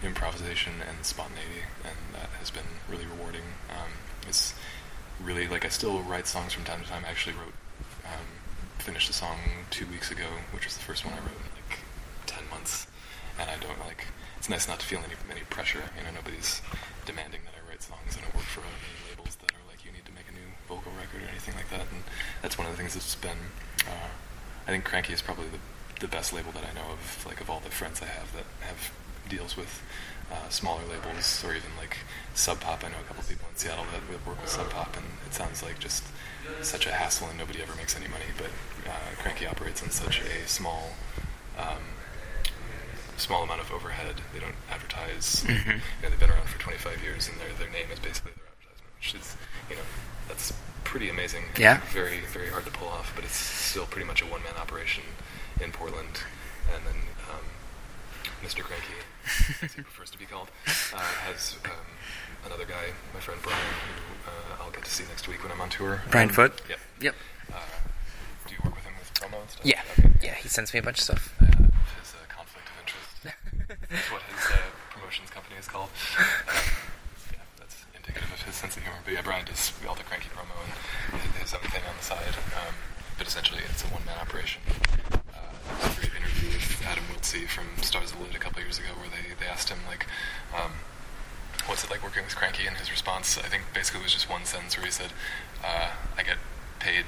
[0.06, 3.44] improvisation and spontaneity, and that has been really rewarding.
[3.70, 3.92] Um,
[4.28, 4.54] it's
[5.22, 7.04] really like I still write songs from time to time.
[7.06, 7.54] I actually wrote,
[8.06, 8.26] um,
[8.80, 9.38] finished a song
[9.70, 11.80] two weeks ago, which was the first one I wrote in like
[12.26, 12.88] ten months,
[13.40, 14.08] and I don't like.
[14.38, 15.84] It's nice not to feel any any pressure.
[15.98, 16.62] You know, nobody's
[17.06, 18.16] demanding that I write songs.
[18.18, 20.50] and it work for any labels that are like you need to make a new
[20.68, 21.88] vocal record or anything like that.
[21.92, 22.04] And
[22.42, 23.52] that's one of the things that's been.
[23.88, 24.10] Uh,
[24.68, 25.60] I think Kranky is probably the
[26.00, 28.46] the best label that I know of, like of all the friends I have that
[28.62, 28.92] have
[29.30, 29.84] deals with
[30.32, 31.98] uh, smaller labels or even like
[32.34, 32.84] Sub Pop.
[32.84, 35.62] I know a couple people in Seattle that work with Sub Pop, and it sounds
[35.62, 36.04] like just
[36.62, 38.26] such a hassle, and nobody ever makes any money.
[38.36, 38.50] But
[38.90, 40.90] uh, Kranky operates on such a small.
[41.58, 42.02] Um,
[43.18, 44.16] small amount of overhead.
[44.34, 45.46] They don't advertise.
[45.48, 48.50] You know, they've been around for 25 years, and their their name is basically their
[48.50, 49.38] advertisement, which is
[49.70, 49.86] you know
[50.28, 50.52] that's
[50.92, 51.44] pretty amazing.
[51.58, 51.80] Yeah.
[51.94, 53.36] Very very hard to pull off, but it's
[53.72, 55.04] still pretty much a one man operation
[55.64, 56.20] in Portland.
[56.74, 56.96] And then
[58.44, 58.62] Mr.
[58.64, 58.98] Cranky,
[59.64, 60.50] as he prefers to be called,
[60.94, 60.98] uh,
[61.30, 61.72] has um,
[62.46, 65.62] another guy, my friend Brian, who uh, I'll get to see next week when I'm
[65.62, 66.02] on tour.
[66.10, 66.62] Brian Um, Foote?
[66.68, 66.80] Yep.
[67.02, 67.16] Yep.
[67.54, 67.56] Uh,
[68.48, 69.66] do you work with him with promo and stuff?
[69.66, 69.82] Yeah.
[70.00, 70.10] Okay.
[70.24, 71.34] Yeah, he sends me a bunch of stuff.
[71.40, 73.38] Uh, his uh, conflict of interest.
[73.70, 74.58] That's what his uh,
[74.90, 75.90] promotions company is called.
[76.18, 76.54] Uh,
[77.32, 79.00] yeah, that's indicative of his sense of humor.
[79.04, 80.56] But yeah, Brian does all the Kranky promo
[81.14, 82.36] and his, own thing on the side.
[82.56, 82.76] Um,
[83.18, 84.62] but essentially, it's a one-man operation.
[85.12, 88.62] Uh, there was a great interview with Adam Wiltzie from Stars of Lid a couple
[88.62, 90.08] years ago, where they, they asked him like,
[90.54, 90.72] um,
[91.68, 94.46] "What's it like working with Kranky?" And his response, I think, basically was just one
[94.46, 95.14] sentence where he said,
[95.64, 96.38] uh, "I get
[96.80, 97.06] paid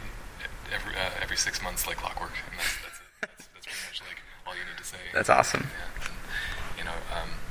[0.72, 3.10] every uh, every six months like clockwork," and that's that's, it.
[3.22, 5.02] that's that's pretty much like all you need to say.
[5.14, 5.66] That's awesome.
[5.66, 6.16] Yeah, and,
[6.78, 7.42] you know, um,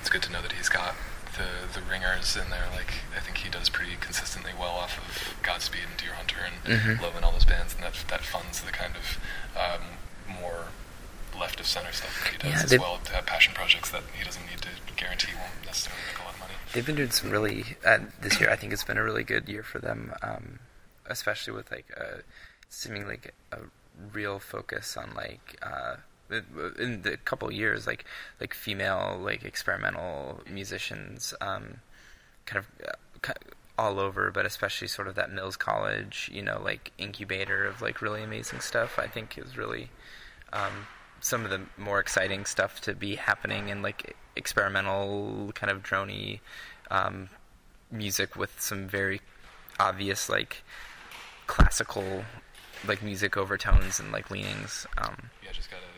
[0.00, 0.94] it's good to know that he's got
[1.42, 2.66] the the ringers in there.
[2.74, 7.00] Like I think he does pretty consistently well off of Godspeed and Deerhunter and Mhm.
[7.02, 9.18] Love and all those bands, and that that funds the kind of
[9.56, 9.82] um,
[10.40, 10.66] more
[11.38, 12.98] left of center stuff that he does Yeah, as well.
[13.04, 16.34] To have passion projects that he doesn't need to guarantee won't necessarily make a lot
[16.34, 16.52] of money.
[16.72, 18.50] They've been doing some really uh, this year.
[18.50, 20.58] I think it's been a really good year for them, um,
[21.06, 22.20] especially with like a
[22.68, 23.58] seeming like a
[24.12, 25.96] real focus on like uh,
[26.30, 28.04] in the couple years, like
[28.40, 31.78] like female like experimental musicians, um,
[32.46, 32.88] kind of.
[32.88, 33.32] Uh,
[33.78, 38.02] all over, but especially sort of that Mills College, you know, like incubator of like
[38.02, 38.98] really amazing stuff.
[38.98, 39.88] I think is really
[40.52, 40.86] um,
[41.20, 46.40] some of the more exciting stuff to be happening in like experimental kind of drony
[46.90, 47.28] um,
[47.90, 49.20] music with some very
[49.78, 50.62] obvious like
[51.46, 52.24] classical
[52.86, 54.86] like music overtones and like leanings.
[54.98, 55.91] Um, Yeah, just got a uh,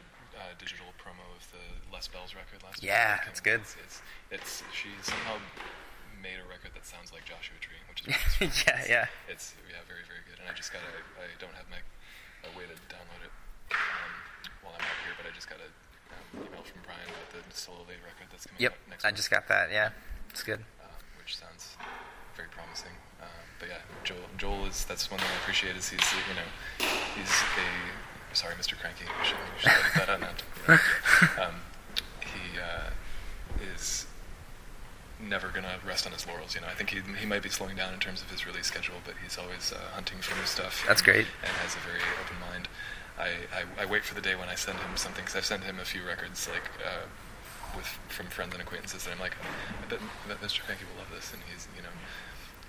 [0.58, 2.90] digital promo of the Les Bells record last week.
[2.90, 3.60] Yeah, it's good.
[3.62, 3.96] It's, it's,
[4.30, 5.38] it's she somehow
[6.22, 9.06] made a record that sounds like Joshua Tree, which is which Yeah, it's, yeah.
[9.28, 10.40] It's yeah, very very good.
[10.40, 11.80] And I just got a I don't have my
[12.44, 13.32] a way to download it
[13.72, 14.10] um,
[14.64, 15.68] while I'm out here, but I just got a
[16.12, 19.30] um, email from Brian about the solo late record that's coming yep, next I just
[19.32, 19.72] got that.
[19.72, 19.90] Yeah,
[20.28, 20.60] it's good.
[20.80, 21.76] uh, which sounds
[22.36, 22.92] very promising.
[23.24, 26.48] Um, but yeah, Joel Joel is that's one thing I appreciate is he's you know
[27.16, 27.68] he's a
[28.35, 28.79] sorry Mr.
[28.79, 29.05] Cranky.
[29.20, 30.42] We should, we should edit that out.
[31.40, 31.55] Um,
[32.20, 32.90] he uh,
[33.75, 34.07] is
[35.20, 36.55] never gonna rest on his laurels.
[36.55, 38.66] You know, I think he he might be slowing down in terms of his release
[38.66, 40.85] schedule, but he's always uh, hunting for new stuff.
[40.87, 41.27] That's and, great.
[41.42, 42.68] And has a very open mind.
[43.18, 45.62] I, I, I wait for the day when I send him something because I've sent
[45.62, 47.07] him a few records like uh,
[47.77, 50.61] with from friends and acquaintances and I'm like, I bet, I bet Mr.
[50.61, 51.94] Cranky will love this, and he's you know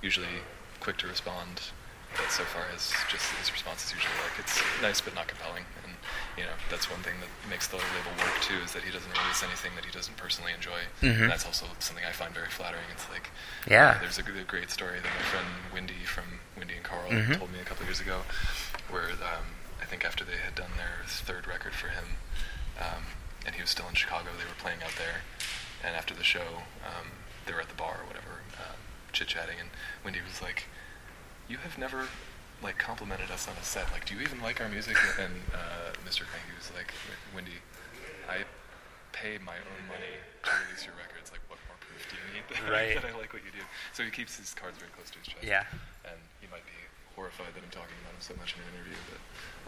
[0.01, 0.43] usually
[0.79, 1.61] quick to respond.
[2.15, 5.65] But so far, his just his response is usually like it's nice but not compelling,
[5.83, 5.93] and
[6.37, 9.11] you know that's one thing that makes the label work too is that he doesn't
[9.11, 11.27] release anything that he doesn't personally enjoy, Mhm.
[11.27, 12.87] and that's also something I find very flattering.
[12.91, 13.29] It's like
[13.67, 13.95] Yeah.
[13.95, 17.37] uh, there's a great story that my friend Windy from Windy and Carl Mhm.
[17.37, 18.23] told me a couple years ago,
[18.89, 22.17] where um, I think after they had done their third record for him,
[22.79, 23.05] um,
[23.45, 25.21] and he was still in Chicago, they were playing out there,
[25.83, 27.11] and after the show, um,
[27.45, 28.79] they were at the bar or whatever, um,
[29.11, 29.69] chit chatting, and
[30.03, 30.65] Windy was like,
[31.47, 32.07] "You have never."
[32.63, 33.91] Like complimented us on a set.
[33.91, 34.95] Like, do you even like our music?
[35.19, 36.23] And uh, Mr.
[36.23, 36.87] Cranky was like,
[37.35, 37.59] "Windy,
[38.31, 38.47] I
[39.11, 40.15] pay my own money
[40.47, 41.35] to release your records.
[41.35, 42.95] Like, what more proof do you need that, Right.
[42.95, 43.59] that I like what you do?
[43.91, 45.43] So he keeps his cards very close to his chest.
[45.43, 45.67] Yeah.
[46.07, 46.79] And he might be
[47.13, 49.19] horrified that I'm talking about him so much in an interview, but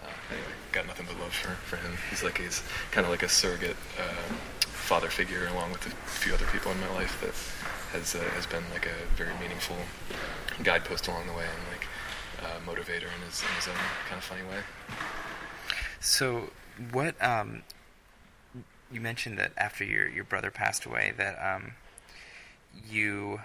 [0.07, 1.91] uh, anyway, got nothing but love for, for him.
[2.09, 2.63] He's like he's
[2.95, 4.31] kind of like a surrogate uh,
[4.63, 7.35] father figure, along with a few other people in my life that
[7.91, 9.75] has uh, has been like a very meaningful
[10.63, 11.87] guidepost along the way and like
[12.43, 13.75] uh, motivator in his in his own
[14.07, 14.61] kind of funny way.
[15.99, 16.49] So,
[16.91, 17.63] what um,
[18.91, 21.73] you mentioned that after your your brother passed away, that um,
[22.89, 23.41] you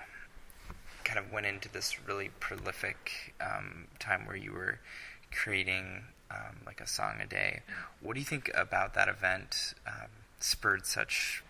[1.05, 4.79] kind of went into this really prolific um, time where you were
[5.33, 7.61] creating um, like a song a day.
[8.01, 9.75] What do you think about that event?
[9.87, 11.43] Um, spurred such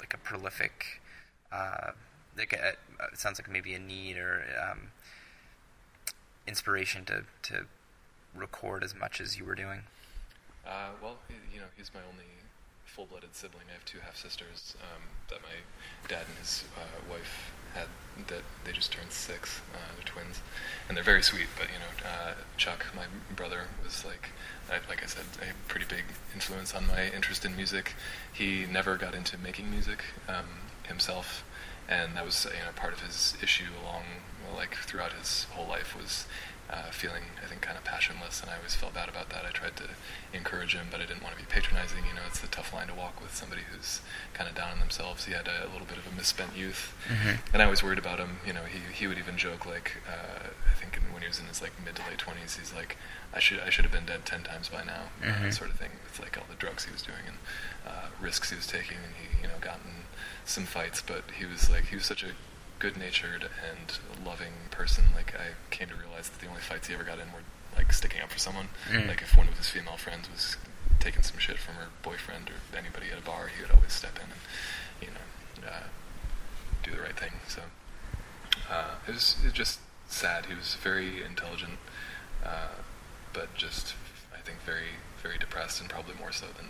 [0.00, 1.00] like a prolific,
[1.52, 1.92] uh,
[2.36, 2.70] like a,
[3.12, 4.90] it sounds like maybe a need or um,
[6.46, 7.66] inspiration to to
[8.34, 9.80] record as much as you were doing.
[10.66, 11.16] Uh, well,
[11.52, 12.24] you know, he's my only
[12.84, 13.64] full-blooded sibling.
[13.68, 17.86] I have two half sisters um, that my dad and his uh, wife had.
[18.28, 19.60] That they just turned six.
[19.74, 20.40] Uh, they're twins,
[20.88, 21.48] and they're very sweet.
[21.58, 24.30] But you know, uh, Chuck, my brother, was like,
[24.70, 27.92] I, like I said, a pretty big influence on my interest in music.
[28.32, 30.46] He never got into making music um,
[30.84, 31.44] himself,
[31.88, 34.02] and that was you know part of his issue along
[34.54, 36.26] like throughout his whole life was
[36.70, 39.44] uh, feeling, I think, kind of passionless, and I always felt bad about that.
[39.46, 39.84] I tried to
[40.32, 42.04] encourage him, but I didn't want to be patronizing.
[42.08, 44.00] You know, it's a tough line to walk with somebody who's
[44.34, 45.26] kind of down on themselves.
[45.26, 47.38] He had a, a little bit of a misspent youth, Mhm.
[47.52, 48.38] and I was worried about him.
[48.46, 51.46] You know, he he would even joke like, uh, I think when he was in
[51.46, 52.96] his like mid to late twenties, he's like,
[53.32, 55.54] I should I should have been dead ten times by now, uh, Mhm.
[55.54, 55.90] sort of thing.
[56.04, 57.38] With like all the drugs he was doing and
[57.86, 60.04] uh, risks he was taking, and he you know gotten
[60.44, 62.32] some fights, but he was like he was such a
[62.78, 65.04] good-natured and loving person.
[65.14, 67.44] Like I came to realize that the only fights he ever got in were
[67.76, 68.68] like sticking up for someone.
[68.90, 69.08] Mm.
[69.08, 70.56] Like if one of his female friends was
[70.98, 74.16] taking some shit from her boyfriend or anybody at a bar, he would always step
[74.16, 74.40] in and
[75.00, 75.84] you know uh,
[76.82, 77.32] do the right thing.
[77.48, 77.62] So
[78.70, 80.46] uh, it was it just sad.
[80.46, 81.78] He was very intelligent,
[82.44, 82.80] uh,
[83.32, 83.94] but just
[84.34, 86.66] I think very very depressed and probably more so than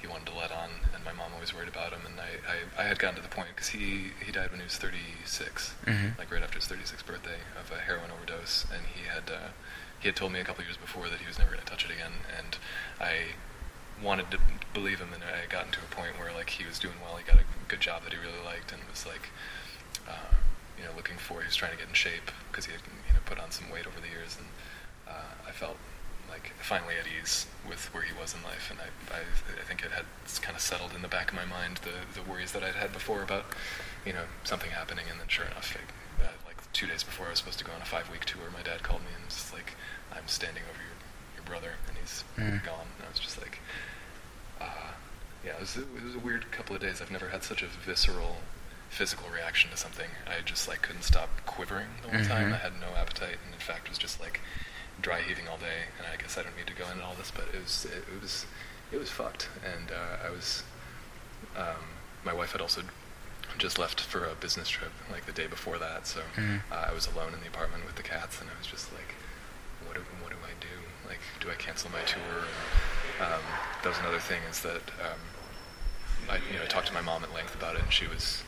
[0.00, 0.70] he wanted to let on.
[0.94, 2.00] And my mom always worried about him.
[2.06, 2.30] And I
[2.78, 5.74] I, I had gotten to the point because he he died when he was 36,
[5.86, 6.18] Mhm.
[6.18, 9.30] like right after his 36th birthday of a heroin overdose, and he had.
[9.30, 9.48] Uh,
[10.00, 11.84] he had told me a couple years before that he was never going to touch
[11.84, 12.56] it again, and
[12.98, 13.36] I
[14.02, 14.38] wanted to
[14.72, 17.16] believe him, and I had gotten to a point where like he was doing well.
[17.16, 19.28] He got a good job that he really liked, and was like,
[20.08, 20.32] uh,
[20.78, 21.40] you know, looking for.
[21.42, 23.68] He was trying to get in shape because he had you know put on some
[23.70, 24.48] weight over the years, and
[25.06, 25.76] uh, I felt
[26.30, 29.20] like finally at ease with where he was in life, and I I,
[29.60, 30.04] I think it had
[30.40, 32.92] kind of settled in the back of my mind the the worries that I'd had
[32.92, 33.44] before about
[34.06, 35.82] you know something happening, and then sure enough, it,
[36.24, 38.48] uh, like two days before I was supposed to go on a five week tour,
[38.52, 39.74] my dad called me and was just like,
[40.14, 40.96] I'm standing over your
[41.36, 42.64] your brother, and he's Mm.
[42.64, 43.58] gone, and I was just like.
[44.60, 44.92] Uh,
[45.44, 47.00] yeah, it was, it was a weird couple of days.
[47.00, 48.36] I've never had such a visceral
[48.90, 50.10] physical reaction to something.
[50.26, 52.50] I just like couldn't stop quivering the whole time.
[52.50, 52.54] Mhm.
[52.54, 54.40] I had no appetite, and in fact was just like
[55.00, 55.88] dry heaving all day.
[55.98, 58.04] And I guess I don't need to go into all this, but it was it,
[58.14, 58.46] it was
[58.92, 59.48] it was fucked.
[59.64, 60.62] And uh, I was
[61.56, 61.84] um,
[62.24, 62.82] my wife had also
[63.58, 66.60] just left for a business trip like the day before that, so Mhm.
[66.70, 69.14] uh, I was alone in the apartment with the cats, and I was just like,
[69.84, 70.68] what do, what do I do?
[71.08, 72.44] Like, do I cancel my tour?
[73.18, 73.42] And, um,
[73.82, 75.18] that was another thing is that um,
[76.30, 78.44] I, you know, I talked to my mom at length about it, and she was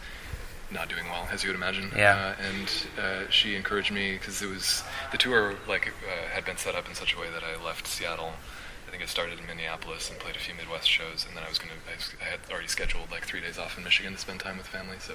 [0.73, 1.91] not doing well, as you would imagine.
[1.97, 2.35] Yeah.
[2.39, 6.57] Uh, and uh, she encouraged me because it was the tour like uh, had been
[6.57, 8.33] set up in such a way that I left Seattle.
[8.87, 11.49] I think it started in Minneapolis and played a few Midwest shows, and then I
[11.49, 11.73] was gonna.
[11.89, 14.67] I, I had already scheduled like three days off in Michigan to spend time with
[14.67, 14.97] family.
[14.99, 15.15] So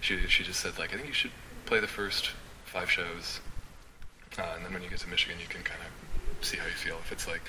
[0.00, 1.32] she she just said like I think you should
[1.64, 2.30] play the first
[2.64, 3.40] five shows,
[4.38, 6.72] uh, and then when you get to Michigan, you can kind of see how you
[6.72, 6.96] feel.
[6.98, 7.42] If it's like,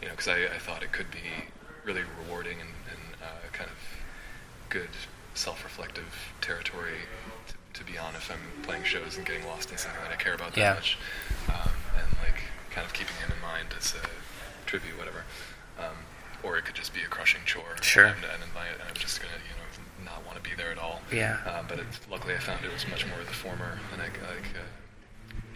[0.00, 1.50] you know, because I, I thought it could be
[1.84, 3.76] really rewarding and, and uh, kind of
[4.68, 4.90] good
[5.36, 6.98] self-reflective territory
[7.48, 10.16] to, to be on if I'm playing shows and getting lost in something that I
[10.16, 10.74] care about that Yeah.
[10.74, 10.98] much,
[11.48, 15.24] um, and like kind of keeping him in mind as a tribute, whatever.
[15.78, 15.96] Um,
[16.42, 17.76] or it could just be a crushing chore.
[17.82, 18.04] Sure.
[18.06, 20.78] And, and, I, and I'm just gonna, you know, not want to be there at
[20.78, 21.00] all.
[21.12, 21.38] Yeah.
[21.46, 24.48] Um, but it, luckily, I found it was much more the former, and I like.
[24.54, 24.64] Uh,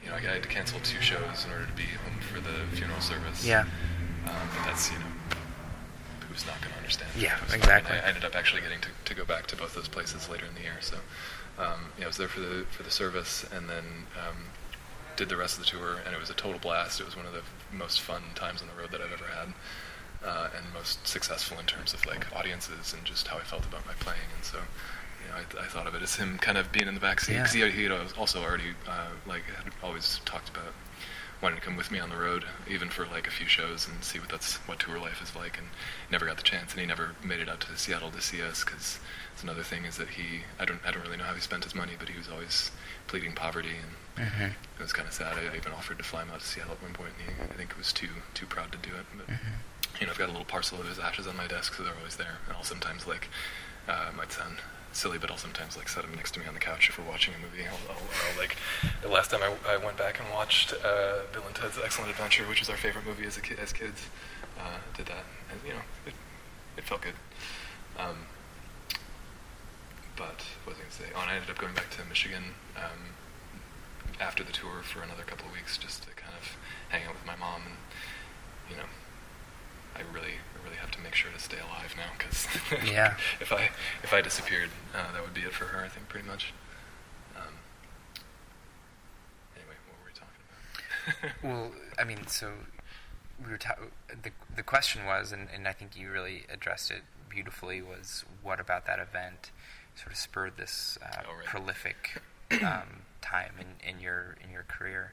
[0.03, 2.65] you know, I had to cancel two shows in order to be home for the
[2.75, 3.45] funeral service.
[3.47, 3.67] Yeah.
[4.27, 5.05] Um, but that's, you know,
[6.27, 7.23] who's not going to understand?
[7.23, 7.97] Yeah, exactly.
[7.97, 10.45] I, I ended up actually getting to, to go back to both those places later
[10.47, 10.79] in the year.
[10.81, 10.97] So,
[11.59, 13.85] um, yeah, I was there for the for the service, and then
[14.17, 14.37] um,
[15.17, 17.01] did the rest of the tour, and it was a total blast.
[17.01, 19.49] It was one of the most fun times on the road that I've ever had,
[20.27, 23.87] uh, and most successful in terms of like audiences and just how I felt about
[23.87, 24.29] my playing.
[24.35, 26.95] And so, you know, I, I thought of it as him kind of being in
[26.95, 27.69] the backseat because Yeah.
[27.69, 30.73] he, also already uh, like had always talked about
[31.43, 34.03] wanting to come with me on the road, even for like a few shows and
[34.05, 35.69] see what that's what tour life is like, and
[36.11, 38.63] never got the chance, and he never made it out to Seattle to see us
[38.65, 38.99] because
[39.33, 41.65] it's another thing is that he I don't I don't really know how he spent
[41.65, 42.71] his money, but he was always
[43.07, 44.51] pleading poverty, and Mhm.
[44.51, 45.39] it was kind of sad.
[45.39, 47.43] I, I even offered to fly him out to Seattle at one point, and he
[47.43, 49.27] I think he was too too proud to do it, but.
[49.29, 49.39] Mhm.
[49.99, 51.95] You know, I've got a little parcel of his ashes on my desk, so they're
[51.97, 52.39] always there.
[52.47, 53.29] And I'll sometimes like,
[53.87, 54.57] uh, might sound
[54.93, 57.09] silly, but I'll sometimes like set him next to me on the couch if we're
[57.09, 57.67] watching a movie.
[57.67, 58.57] I'll, I'll, I'll like,
[59.03, 62.45] the last time I, I went back and watched uh, Bill and Ted's Excellent Adventure,
[62.45, 64.07] which was our favorite movie as a kid, as kids,
[64.59, 66.15] uh, did that, and you know, it,
[66.77, 67.15] it felt good.
[67.99, 68.27] Um,
[70.17, 71.09] but what was I going to say?
[71.17, 73.17] Oh, and I ended up going back to Michigan um,
[74.21, 76.57] after the tour for another couple of weeks just to kind of
[76.91, 77.77] hang out with my mom and
[78.69, 78.89] you know
[79.97, 82.47] I really I really have to make sure to stay alive now because
[82.91, 83.15] Yeah.
[83.41, 83.71] if I
[84.03, 86.53] if I disappeared uh, that would be it for her I think pretty much
[87.37, 87.55] um,
[89.57, 90.43] anyway what were we talking
[91.23, 92.51] about Well, I mean, so
[93.45, 93.77] we were ta-
[94.23, 97.81] the the question was, and, and I think you really addressed it beautifully.
[97.83, 99.51] Was what about that event
[99.97, 101.47] sort of spurred this uh, Oh, right.
[101.47, 102.21] prolific
[102.63, 105.13] um, time in, in your in your career?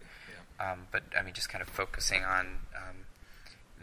[0.59, 3.05] yeah Um, but I mean, just kind of focusing on um,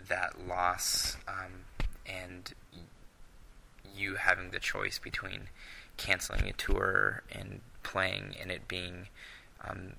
[0.09, 1.65] that loss um,
[2.07, 2.53] and
[3.97, 5.49] you having the choice between
[5.97, 9.09] canceling a tour and playing, and it being
[9.63, 9.95] um,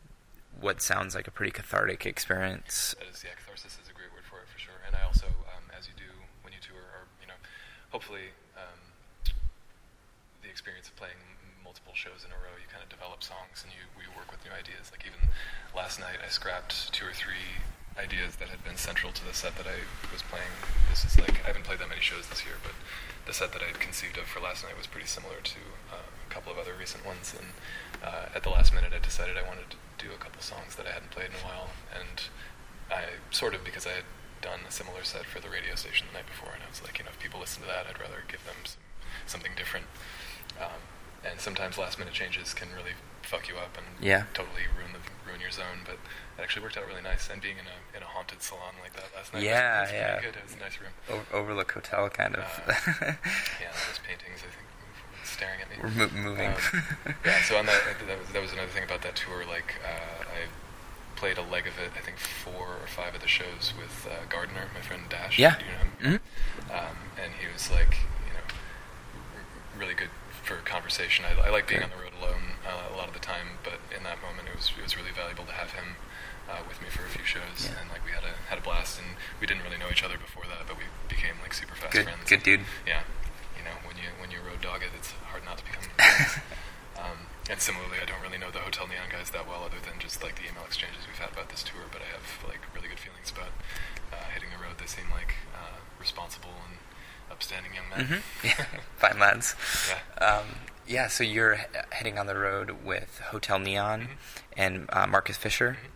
[0.60, 2.95] what sounds like a pretty cathartic experience.
[2.99, 4.80] That is, yeah, catharsis is a great word for it for sure.
[4.86, 6.12] And I also, um, as you do
[6.43, 7.39] when you tour, or you know,
[7.91, 8.80] hopefully, um,
[10.43, 11.18] the experience of playing
[11.64, 14.43] multiple shows in a row, you kind of develop songs and you we work with
[14.43, 14.91] new ideas.
[14.91, 15.32] Like even
[15.76, 17.64] last night, I scrapped two or three
[17.98, 20.52] ideas that had been central to the set that I was playing.
[20.89, 22.76] This is like I haven't played that many shows this year, but
[23.26, 26.04] the set that I had conceived of for last night was pretty similar to uh,
[26.04, 27.34] a couple of other recent ones.
[27.34, 27.56] And
[28.04, 30.86] uh, at the last minute, I decided I wanted to do a couple songs that
[30.86, 32.28] I hadn't played in a while, and
[32.91, 34.08] I sort of because I had
[34.41, 37.00] done a similar set for the radio station the night before, and I was like,
[37.00, 38.84] you know, if people listen to that, I'd rather give them some,
[39.26, 39.88] something different.
[40.60, 40.84] Um,
[41.26, 42.93] and sometimes last minute changes can really
[43.26, 44.26] fuck you up and Yeah.
[44.34, 45.82] totally ruin the ruin your zone.
[45.86, 45.98] But
[46.38, 47.30] it actually worked out really nice.
[47.30, 49.94] And being in a in a haunted salon like that last night, Yeah, was, was
[49.94, 50.22] yeah.
[50.22, 50.36] good.
[50.36, 50.94] It was a nice room.
[51.10, 52.44] O- Overlook Hotel, kind of.
[53.62, 54.68] Yeah, those paintings, I think,
[55.24, 55.76] staring at me.
[55.82, 56.50] We're mo- moving.
[56.52, 59.44] Um, yeah, so on that, that was, that was another thing about that tour.
[59.48, 60.48] Like, uh, I
[61.16, 61.92] played a leg of it.
[61.98, 65.40] I think four or five of the shows with uh, Gardner, my friend Dash.
[65.40, 65.56] Yeah.
[65.60, 66.20] You know him?
[66.20, 66.72] Mhm.
[66.76, 67.98] Um, and he was like,
[68.28, 68.44] you know,
[69.80, 70.10] really good
[70.44, 71.24] for conversation.
[71.26, 73.78] I, I like being on the road alone uh, a lot of the time, but
[73.95, 75.95] in that moment, it was it was really valuable to have him
[76.49, 77.78] uh, with me for a few shows, Yeah.
[77.82, 78.97] and like we had a had a blast.
[78.99, 81.93] And we didn't really know each other before that, but we became like super fast
[81.93, 82.26] good, friends.
[82.30, 82.66] good dude.
[82.86, 83.05] Yeah,
[83.57, 86.41] you know, when you when you road dog it, it's hard not to become friends.
[86.97, 87.18] um,
[87.49, 90.22] and similarly, I don't really know the Hotel Neon guys that well, other than just
[90.26, 91.86] like the email exchanges we've had about this tour.
[91.93, 93.53] But I have like really good feelings about
[94.09, 94.82] uh, hitting the road.
[94.82, 96.82] They seem like uh, responsible and
[97.30, 98.05] upstanding young men.
[98.05, 98.66] hmm Yeah,
[98.97, 99.53] fine lads.
[99.89, 100.01] Yeah.
[100.22, 100.45] Um,
[100.88, 104.18] yeah, so you're he- heading on the road with Hotel Neon Mhm.
[104.58, 105.78] and uh, Marcus Fischer.
[105.82, 105.90] Mhm.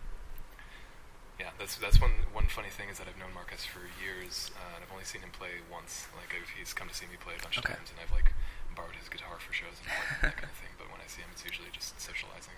[1.40, 4.74] Yeah, that's that's one one funny thing is that I've known Marcus for years, uh,
[4.76, 6.06] and I've only seen him play once.
[6.16, 7.72] Like I've, he's come to see me play a bunch Okay.
[7.72, 8.32] of times, and I've like
[8.76, 9.88] borrowed his guitar for shows and
[10.22, 10.72] that kind of thing.
[10.76, 12.54] But when I see him, it's usually just socializing.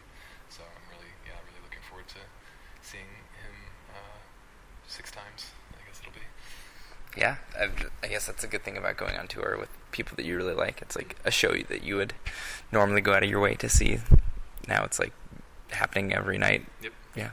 [0.50, 2.22] So I'm really, yeah, really looking forward to
[2.82, 3.08] seeing
[3.38, 3.54] him
[3.94, 4.18] uh,
[4.90, 5.54] six times.
[5.78, 6.26] I guess it'll be.
[7.16, 7.68] Yeah, I,
[8.02, 10.54] I guess that's a good thing about going on tour with people that you really
[10.54, 10.80] like.
[10.80, 12.14] It's like a show that you would
[12.72, 13.98] normally go out of your way to see.
[14.66, 15.12] Now it's like
[15.70, 16.64] happening every night.
[16.82, 16.92] Yep.
[17.14, 17.30] Yeah.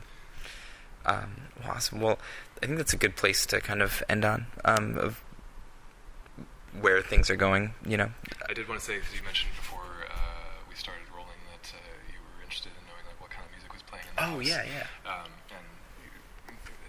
[1.05, 2.01] Um, well, awesome.
[2.01, 2.19] Well,
[2.61, 5.23] I think that's a good place to kind of end on um, of
[6.82, 7.73] where things are going.
[7.88, 8.09] You know.
[8.49, 9.80] I did want to say, because you mentioned before
[10.11, 11.80] uh, we started rolling, that uh,
[12.11, 14.43] you were interested in knowing like what kind of music was playing in the Oh
[14.43, 14.47] house.
[14.47, 14.88] yeah, yeah.
[15.07, 15.63] Um, and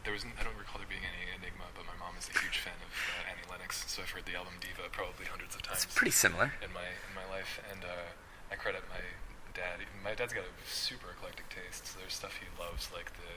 [0.02, 1.69] there was, I don't recall there being any Enigma,
[2.34, 5.54] a huge fan of uh, Annie Lennox, so I've heard the album Diva probably hundreds
[5.54, 6.54] of times It's pretty similar.
[6.62, 7.60] in my in my life.
[7.70, 8.14] And uh,
[8.50, 9.02] I credit my
[9.54, 9.82] dad.
[10.04, 11.86] My dad's got a super eclectic taste.
[11.90, 13.30] So there's stuff he loves, like the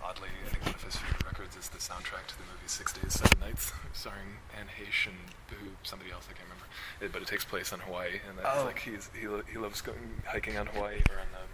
[0.00, 2.92] oddly, I think one of his favorite records is the soundtrack to the movie Six
[2.94, 5.18] Days, Seven Nights, starring Anne Heche and
[5.50, 6.68] who somebody else I can't remember.
[7.02, 8.64] It, but it takes place on Hawaii, and that's Oh.
[8.64, 11.44] like he's he lo- he loves going hiking on Hawaii or on the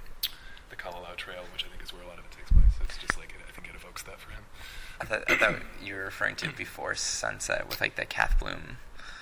[0.71, 2.75] the Kalalau Trail, which I think is where a lot of it takes place.
[2.83, 4.45] It's just like it, I think it evokes that for him.
[5.05, 8.79] I thought, I thought you were referring to before sunset with like the Kath Bloom.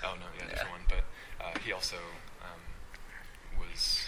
[0.06, 0.50] Oh no, yeah, Yeah.
[0.54, 0.86] different one.
[0.86, 1.02] But
[1.42, 1.98] uh, he also
[2.38, 2.62] um,
[3.58, 4.06] was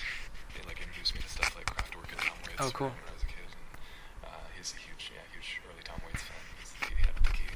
[0.54, 2.62] he, like introduced me to stuff like Kraftwerk and Tom Waits.
[2.62, 2.94] Oh, cool.
[2.94, 6.22] When I was a kid, and uh, he's a huge, yeah, huge early Tom Waits
[6.22, 6.38] fan.
[6.62, 7.52] He's the key, head of the key.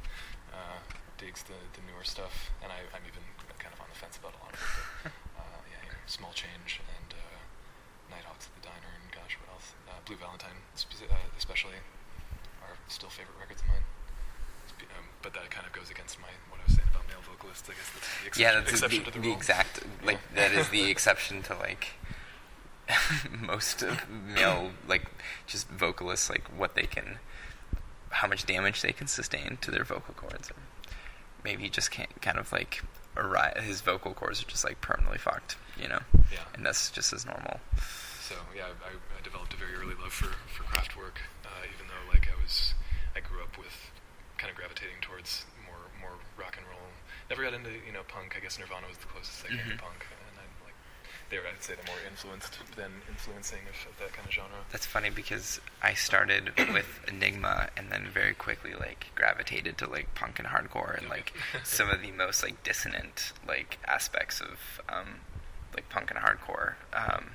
[0.50, 0.78] Uh,
[1.14, 3.22] digs the, the newer stuff, and I, I'm even
[3.62, 4.70] kind of on the fence about a lot of it.
[5.06, 7.38] But, uh, yeah, you know, small change and uh,
[8.10, 9.78] Nighthawks at the Diner, and gosh, what else?
[9.86, 11.78] Uh, Blue Valentine, speci- uh, especially,
[12.66, 13.86] are still favorite records of mine.
[15.29, 17.68] But that kind of goes against my what I was saying about male vocalists.
[17.68, 20.49] I guess that's the exception, yeah, that's exception the, to the, the exact like Yeah.
[20.49, 21.89] that is the exception to like
[23.41, 25.05] most of male like
[25.47, 27.18] just vocalists like what they can
[28.11, 30.55] how much damage they can sustain to their vocal cords or
[31.45, 32.83] maybe he just can't kind of like
[33.16, 36.01] arri- his vocal cords are just like permanently fucked you know
[36.33, 36.39] Yeah.
[36.55, 37.61] and that's just as normal
[38.22, 42.12] So yeah, I, I developed a very early love for for Kraftwerk, uh, even though
[42.12, 42.72] like I was,
[43.16, 43.76] I grew up with
[44.39, 46.89] kind of gravitating towards more more rock and roll.
[47.30, 48.34] Never got into you know punk.
[48.36, 49.76] I guess Nirvana was the closest I came Mhm.
[49.76, 50.74] to punk, and I'm like,
[51.28, 54.64] they were I'd say they're more influenced than influencing of, of that kind of genre.
[54.70, 60.14] That's funny because I started with Enigma and then very quickly like gravitated to like
[60.14, 61.34] punk and hardcore and like
[61.64, 65.20] some of the most like dissonant like aspects of um,
[65.74, 66.74] like punk and hardcore.
[66.95, 67.32] Um,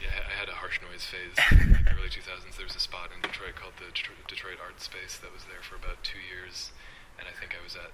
[0.00, 2.56] Yeah, I had a harsh noise phase in like, the early 2000s.
[2.56, 5.60] There was a spot in Detroit called the Detroit, Detroit Art Space that was there
[5.60, 6.72] for about two years,
[7.20, 7.92] and I think I was at,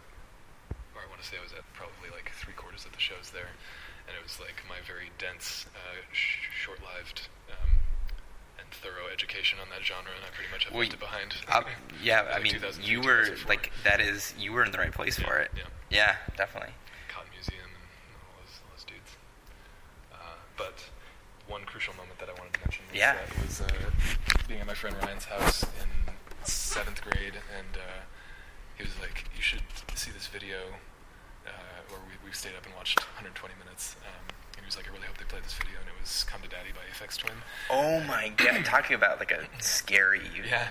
[0.95, 3.35] or I want to say I was at probably like three quarters of the shows
[3.35, 3.51] there,
[4.07, 7.83] and it was like my very dense, uh, sh- short-lived, um,
[8.63, 11.35] and thorough education on that genre, and I pretty much have Well, left it behind.
[11.51, 11.67] uh,
[11.99, 15.43] yeah, I mean you were like that is you were in the right place for
[15.43, 15.51] it.
[15.59, 15.67] yeah.
[15.91, 16.71] Yeah, definitely.
[17.11, 19.11] Cotton Museum and all those, all those dudes.
[20.13, 20.17] Uh,
[20.57, 20.83] but
[21.49, 23.15] one crucial moment that I wanted to mention was Yeah.
[23.15, 23.91] That was uh,
[24.49, 25.89] being at my friend Ryan's house in
[26.45, 28.03] seventh grade, and uh,
[28.77, 29.63] he was like, "You should
[29.95, 30.79] see this video."
[31.47, 31.51] Uh,
[31.89, 33.95] where we, we stayed up and watched 120 minutes.
[34.03, 34.27] Um,
[34.59, 36.43] and he was like, "I really hope they play this video." And it was "Come
[36.43, 37.39] to Daddy" by Aphex Twin.
[37.71, 38.65] Oh my god!
[38.65, 40.27] Talking about like a scary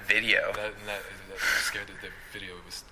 [0.07, 0.51] video.
[0.55, 2.84] That, that, that scared the, the video was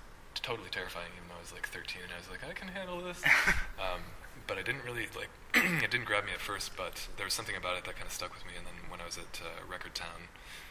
[0.44, 3.00] totally terrifying, even though I was like 13 and I was like, I can handle
[3.00, 3.22] this.
[3.80, 4.04] um,
[4.46, 5.30] but I didn't really like.
[5.54, 8.12] it didn't grab me at first, but there was something about it that kind of
[8.12, 8.52] stuck with me.
[8.58, 10.28] And then when I was at uh, Record Town,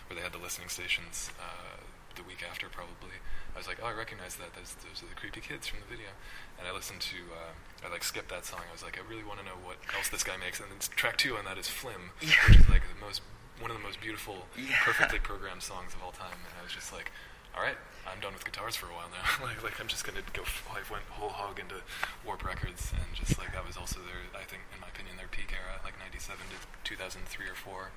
[0.08, 1.80] where they had the listening stations, uh,
[2.16, 3.18] the week after probably,
[3.56, 4.54] I was like, oh, I recognize that.
[4.54, 6.12] Those, those are the creepy kids from the video.
[6.60, 8.62] And I listened to, uh, I like skipped that song.
[8.68, 10.60] I was like, I really want to know what else this guy makes.
[10.60, 12.36] And then track two on that is Flim, Yeah.
[12.50, 13.22] which is like the most,
[13.60, 14.76] one of the most beautiful, Yeah.
[14.84, 16.38] perfectly programmed songs of all time.
[16.44, 17.10] And I was just like,
[17.56, 17.78] all right,
[18.08, 19.24] I'm done with guitars for a while now.
[19.46, 20.44] like, like I'm just gonna go.
[20.44, 21.80] f- I went whole hog into
[22.26, 25.32] Warp Records, and just like that was also their, I think, in my opinion, their
[25.32, 27.90] peak era, like '97 to 2003 or four.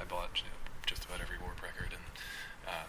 [0.00, 2.04] I bought you know, just about every Warp record, and
[2.66, 2.88] um,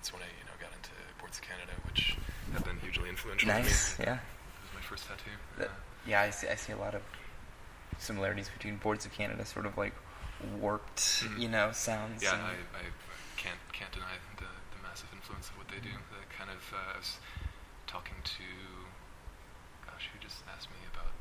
[0.00, 2.16] that's when I, you know, got into Boards of Canada, which
[2.56, 3.48] have been hugely influential.
[3.52, 3.94] Nice.
[3.96, 4.06] To me.
[4.08, 4.16] Yeah.
[4.24, 5.36] It was my first tattoo.
[5.60, 6.48] That- Uh, yeah, I see.
[6.48, 7.02] I see a lot of
[7.98, 9.92] similarities between Boards of Canada, sort of like
[10.58, 11.38] warped, Mhm.
[11.38, 12.22] you know, sounds.
[12.22, 12.82] Yeah, I, I
[13.36, 14.50] can't can't deny the, the
[14.92, 15.88] massive influence of what they do.
[16.12, 17.16] The kind of uh, I was
[17.88, 18.44] talking to,
[19.88, 21.16] gosh, who just asked me about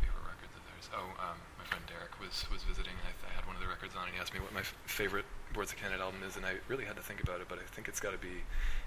[0.00, 0.88] favorite records of theirs?
[0.96, 2.96] Oh, um, my friend Derek was was visiting.
[3.04, 4.72] I, I had one of the records on, and he asked me what my f-
[4.88, 7.46] favorite Boards of Canada album is, and I really had to think about it.
[7.52, 8.40] But I think it's got to be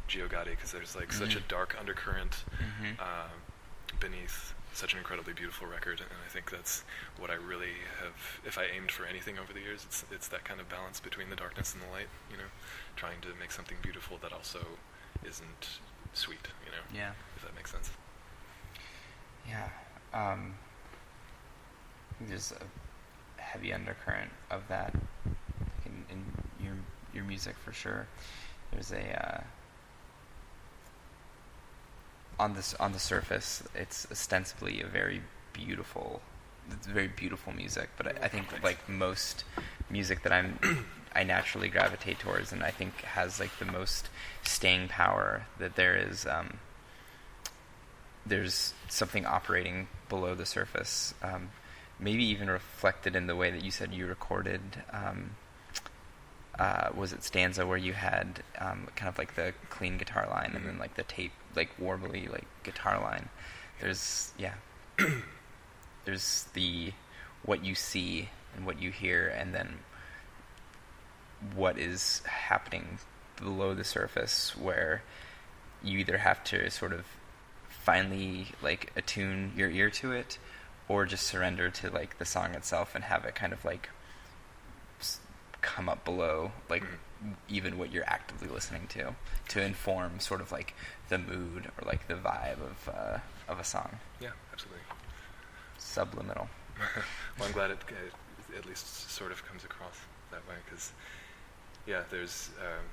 [0.10, 2.98] Geogaddi because there's like such a dark undercurrent Mhm.
[2.98, 3.30] uh,
[4.02, 6.84] beneath such an incredibly beautiful record, and I think that's
[7.18, 8.42] what I really have.
[8.46, 11.30] If I aimed for anything over the years, it's it's that kind of balance between
[11.30, 12.08] the darkness and the light.
[12.32, 12.50] You know,
[12.96, 14.60] trying to make something beautiful that also
[15.26, 15.80] isn't
[16.14, 16.48] sweet.
[16.66, 17.12] You know, Yeah.
[17.36, 17.92] if that makes sense.
[19.48, 19.70] Yeah.
[20.14, 20.56] Um,
[22.20, 24.94] there's a heavy undercurrent of that
[25.86, 26.24] in, in
[26.64, 26.76] your
[27.14, 28.08] your music for sure.
[28.72, 29.02] There's a
[29.38, 29.42] uh,
[32.42, 35.22] on this on the surface, it's ostensibly a very
[35.54, 36.22] beautiful,
[36.72, 37.90] it's very beautiful music.
[37.98, 39.44] But I, I think like most
[39.90, 40.60] music that I'm,
[41.16, 44.10] I naturally gravitate towards, and I think has like the most
[44.44, 45.46] staying power.
[45.60, 46.26] That there is.
[46.26, 46.60] Um,
[48.24, 51.14] there's something operating below the surface.
[51.24, 51.50] Um,
[52.00, 54.62] maybe even reflected in the way that you said you recorded.
[54.92, 55.32] Um,
[56.60, 60.52] uh, was it stanza where you had um, kind of like the clean guitar line
[60.54, 63.30] and then like the tape, like warbly like guitar line?
[63.80, 64.54] There's yeah.
[66.06, 66.94] there's the
[67.44, 69.80] what you see and what you hear, and then
[71.56, 73.00] what is happening
[73.38, 75.02] below the surface, where
[75.84, 77.06] you either have to sort of
[77.70, 80.38] finally like attune your ear to it
[80.88, 83.90] or just surrender to like the song itself and have it kind of like
[85.62, 87.36] come up below like Mhm.
[87.50, 89.16] even what you're actively listening to
[89.50, 90.74] to inform sort of like
[91.10, 94.82] the mood or like the vibe of uh, of a song Yeah, absolutely.
[95.78, 96.50] subliminal
[97.38, 99.98] well, I'm glad it, uh at least sort of comes across
[100.32, 100.92] that way because,
[101.86, 102.50] yeah, there's.
[102.60, 102.84] Um,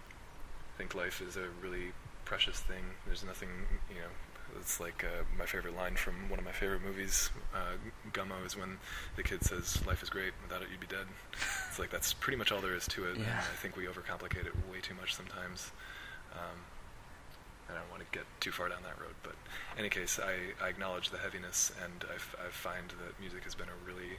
[0.74, 1.92] I think life is a really
[2.24, 2.84] precious thing.
[3.06, 3.48] There's nothing,
[3.88, 4.10] you know.
[4.60, 7.76] It's like uh, my favorite line from one of my favorite movies, uh,
[8.12, 8.78] Gummo, is when
[9.16, 10.32] the kid says, "Life is great.
[10.42, 11.06] Without it, you'd be dead."
[11.68, 13.16] It's like that's pretty much all there is to it.
[13.16, 13.38] and Yeah.
[13.38, 15.70] I think we overcomplicate it way too much sometimes.
[16.32, 16.58] Um,
[17.70, 19.34] I don't want to get too far down that road, but
[19.74, 23.44] in any case, I, I acknowledge the heaviness, and I, f- I find that music
[23.44, 24.16] has been a really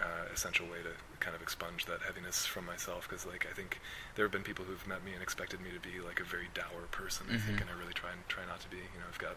[0.00, 0.90] uh, essential way to
[1.20, 3.08] kind of expunge that heaviness from myself.
[3.08, 3.80] Because like I think
[4.14, 6.48] there have been people who've met me and expected me to be like a very
[6.54, 7.26] dour person.
[7.30, 7.60] I think, Mhm.
[7.62, 8.78] and I really try and try not to be.
[8.78, 9.36] You know, I've got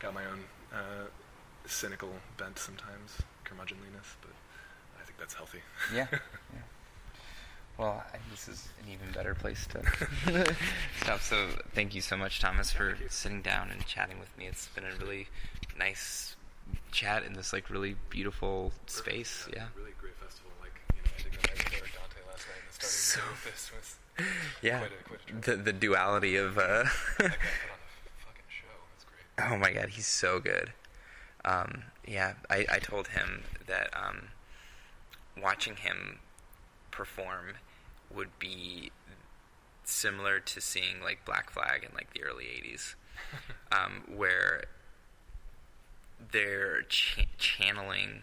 [0.00, 1.06] got my own uh,
[1.66, 4.32] cynical bent sometimes, curmudgeonliness, but
[5.00, 5.60] I think that's healthy.
[5.94, 6.60] yeah yeah
[7.78, 9.82] well I, this is an even better place to
[11.02, 14.68] stop so thank you so much thomas for sitting down and chatting with me it's
[14.68, 15.28] been a really
[15.78, 16.36] nice
[16.92, 20.50] chat in this like really beautiful space yeah Really great festival.
[20.60, 23.96] Like you know, the night Dante last night and starting So- this was
[24.62, 25.42] yeah quite a, quite a trip.
[25.44, 26.86] the the duality of uh that guy
[27.18, 27.30] put on a
[28.24, 28.66] fucking show.
[28.92, 29.52] That's great.
[29.52, 30.72] oh my god he's so good
[31.44, 34.28] um yeah i i told him that um
[35.40, 36.18] watching him
[36.90, 37.54] perform
[38.14, 38.90] would be
[39.84, 42.94] similar to seeing like black flag in like the early 80s
[43.72, 44.64] um where
[46.32, 48.22] they're ch- channeling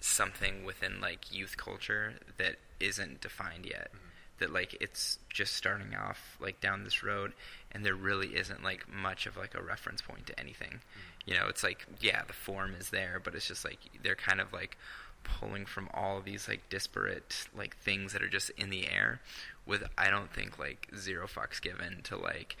[0.00, 3.88] something within like youth culture that isn't defined yet.
[3.88, 4.04] Mm-hmm.
[4.38, 7.32] That like it's just starting off like down this road
[7.72, 10.70] and there really isn't like much of like a reference point to anything.
[10.70, 11.30] Mm-hmm.
[11.30, 14.40] You know it's like yeah the form is there but it's just like they're kind
[14.40, 14.76] of like
[15.24, 19.20] pulling from all these like disparate like things that are just in the air
[19.66, 22.56] with I don't think like zero fucks given to like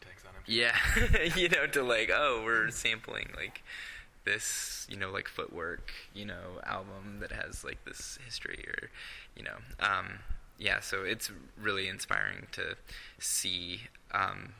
[0.00, 3.62] Yeah, fuck tanks on yeah, you know, to like, oh, we're sampling like
[4.24, 8.90] this, you know, like footwork, you know, album that has like this history or,
[9.36, 10.20] you know, um,
[10.58, 10.80] yeah.
[10.80, 11.30] So it's
[11.60, 12.76] really inspiring to
[13.18, 13.82] see
[14.12, 14.54] um,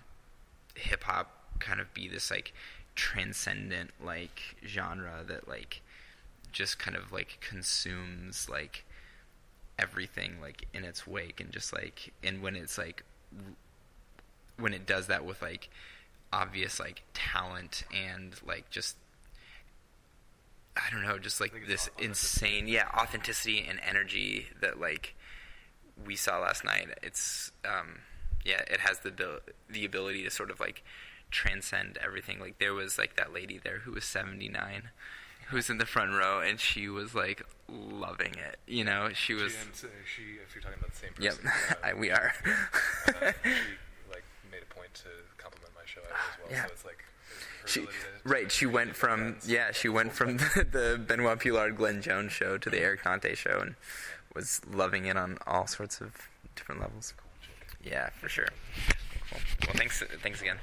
[0.74, 1.30] hip hop
[1.60, 2.52] kind of be this like
[2.94, 5.82] transcendent like genre that like
[6.50, 8.84] just kind of like consumes like
[9.78, 13.04] everything like in its wake and just like and when it's like
[14.58, 15.68] when it does that with like
[16.32, 18.96] obvious like talent and like just
[20.76, 25.14] I don't know, just like this insane, yeah, authenticity and energy that like
[26.06, 26.88] we saw last night.
[27.02, 28.00] It's um
[28.44, 30.82] yeah, it has the the ability to sort of like
[31.30, 32.38] transcend everything.
[32.38, 34.90] Like there was like that lady there who was 79
[35.48, 38.58] who was in the front row and she was like loving it.
[38.66, 41.50] You know, she was She, and, she, if you're talking about the same Yep, person,
[41.84, 42.32] I, we are.
[43.08, 43.87] uh, she like made a
[44.88, 46.52] point to compliment my show as ah, well.
[46.52, 46.66] Yeah.
[46.66, 47.04] So it's like
[47.66, 47.86] She,
[48.24, 49.48] right, she went from friends.
[49.48, 53.34] yeah, she went from the, the Benoit Pioulard Glenn Jones show to the Eric Conte
[53.34, 53.74] show and
[54.34, 57.14] was loving it on all sorts of different levels.
[57.82, 58.48] Yeah, for sure.
[59.30, 59.40] Cool.
[59.66, 60.58] Well, thanks, thanks again.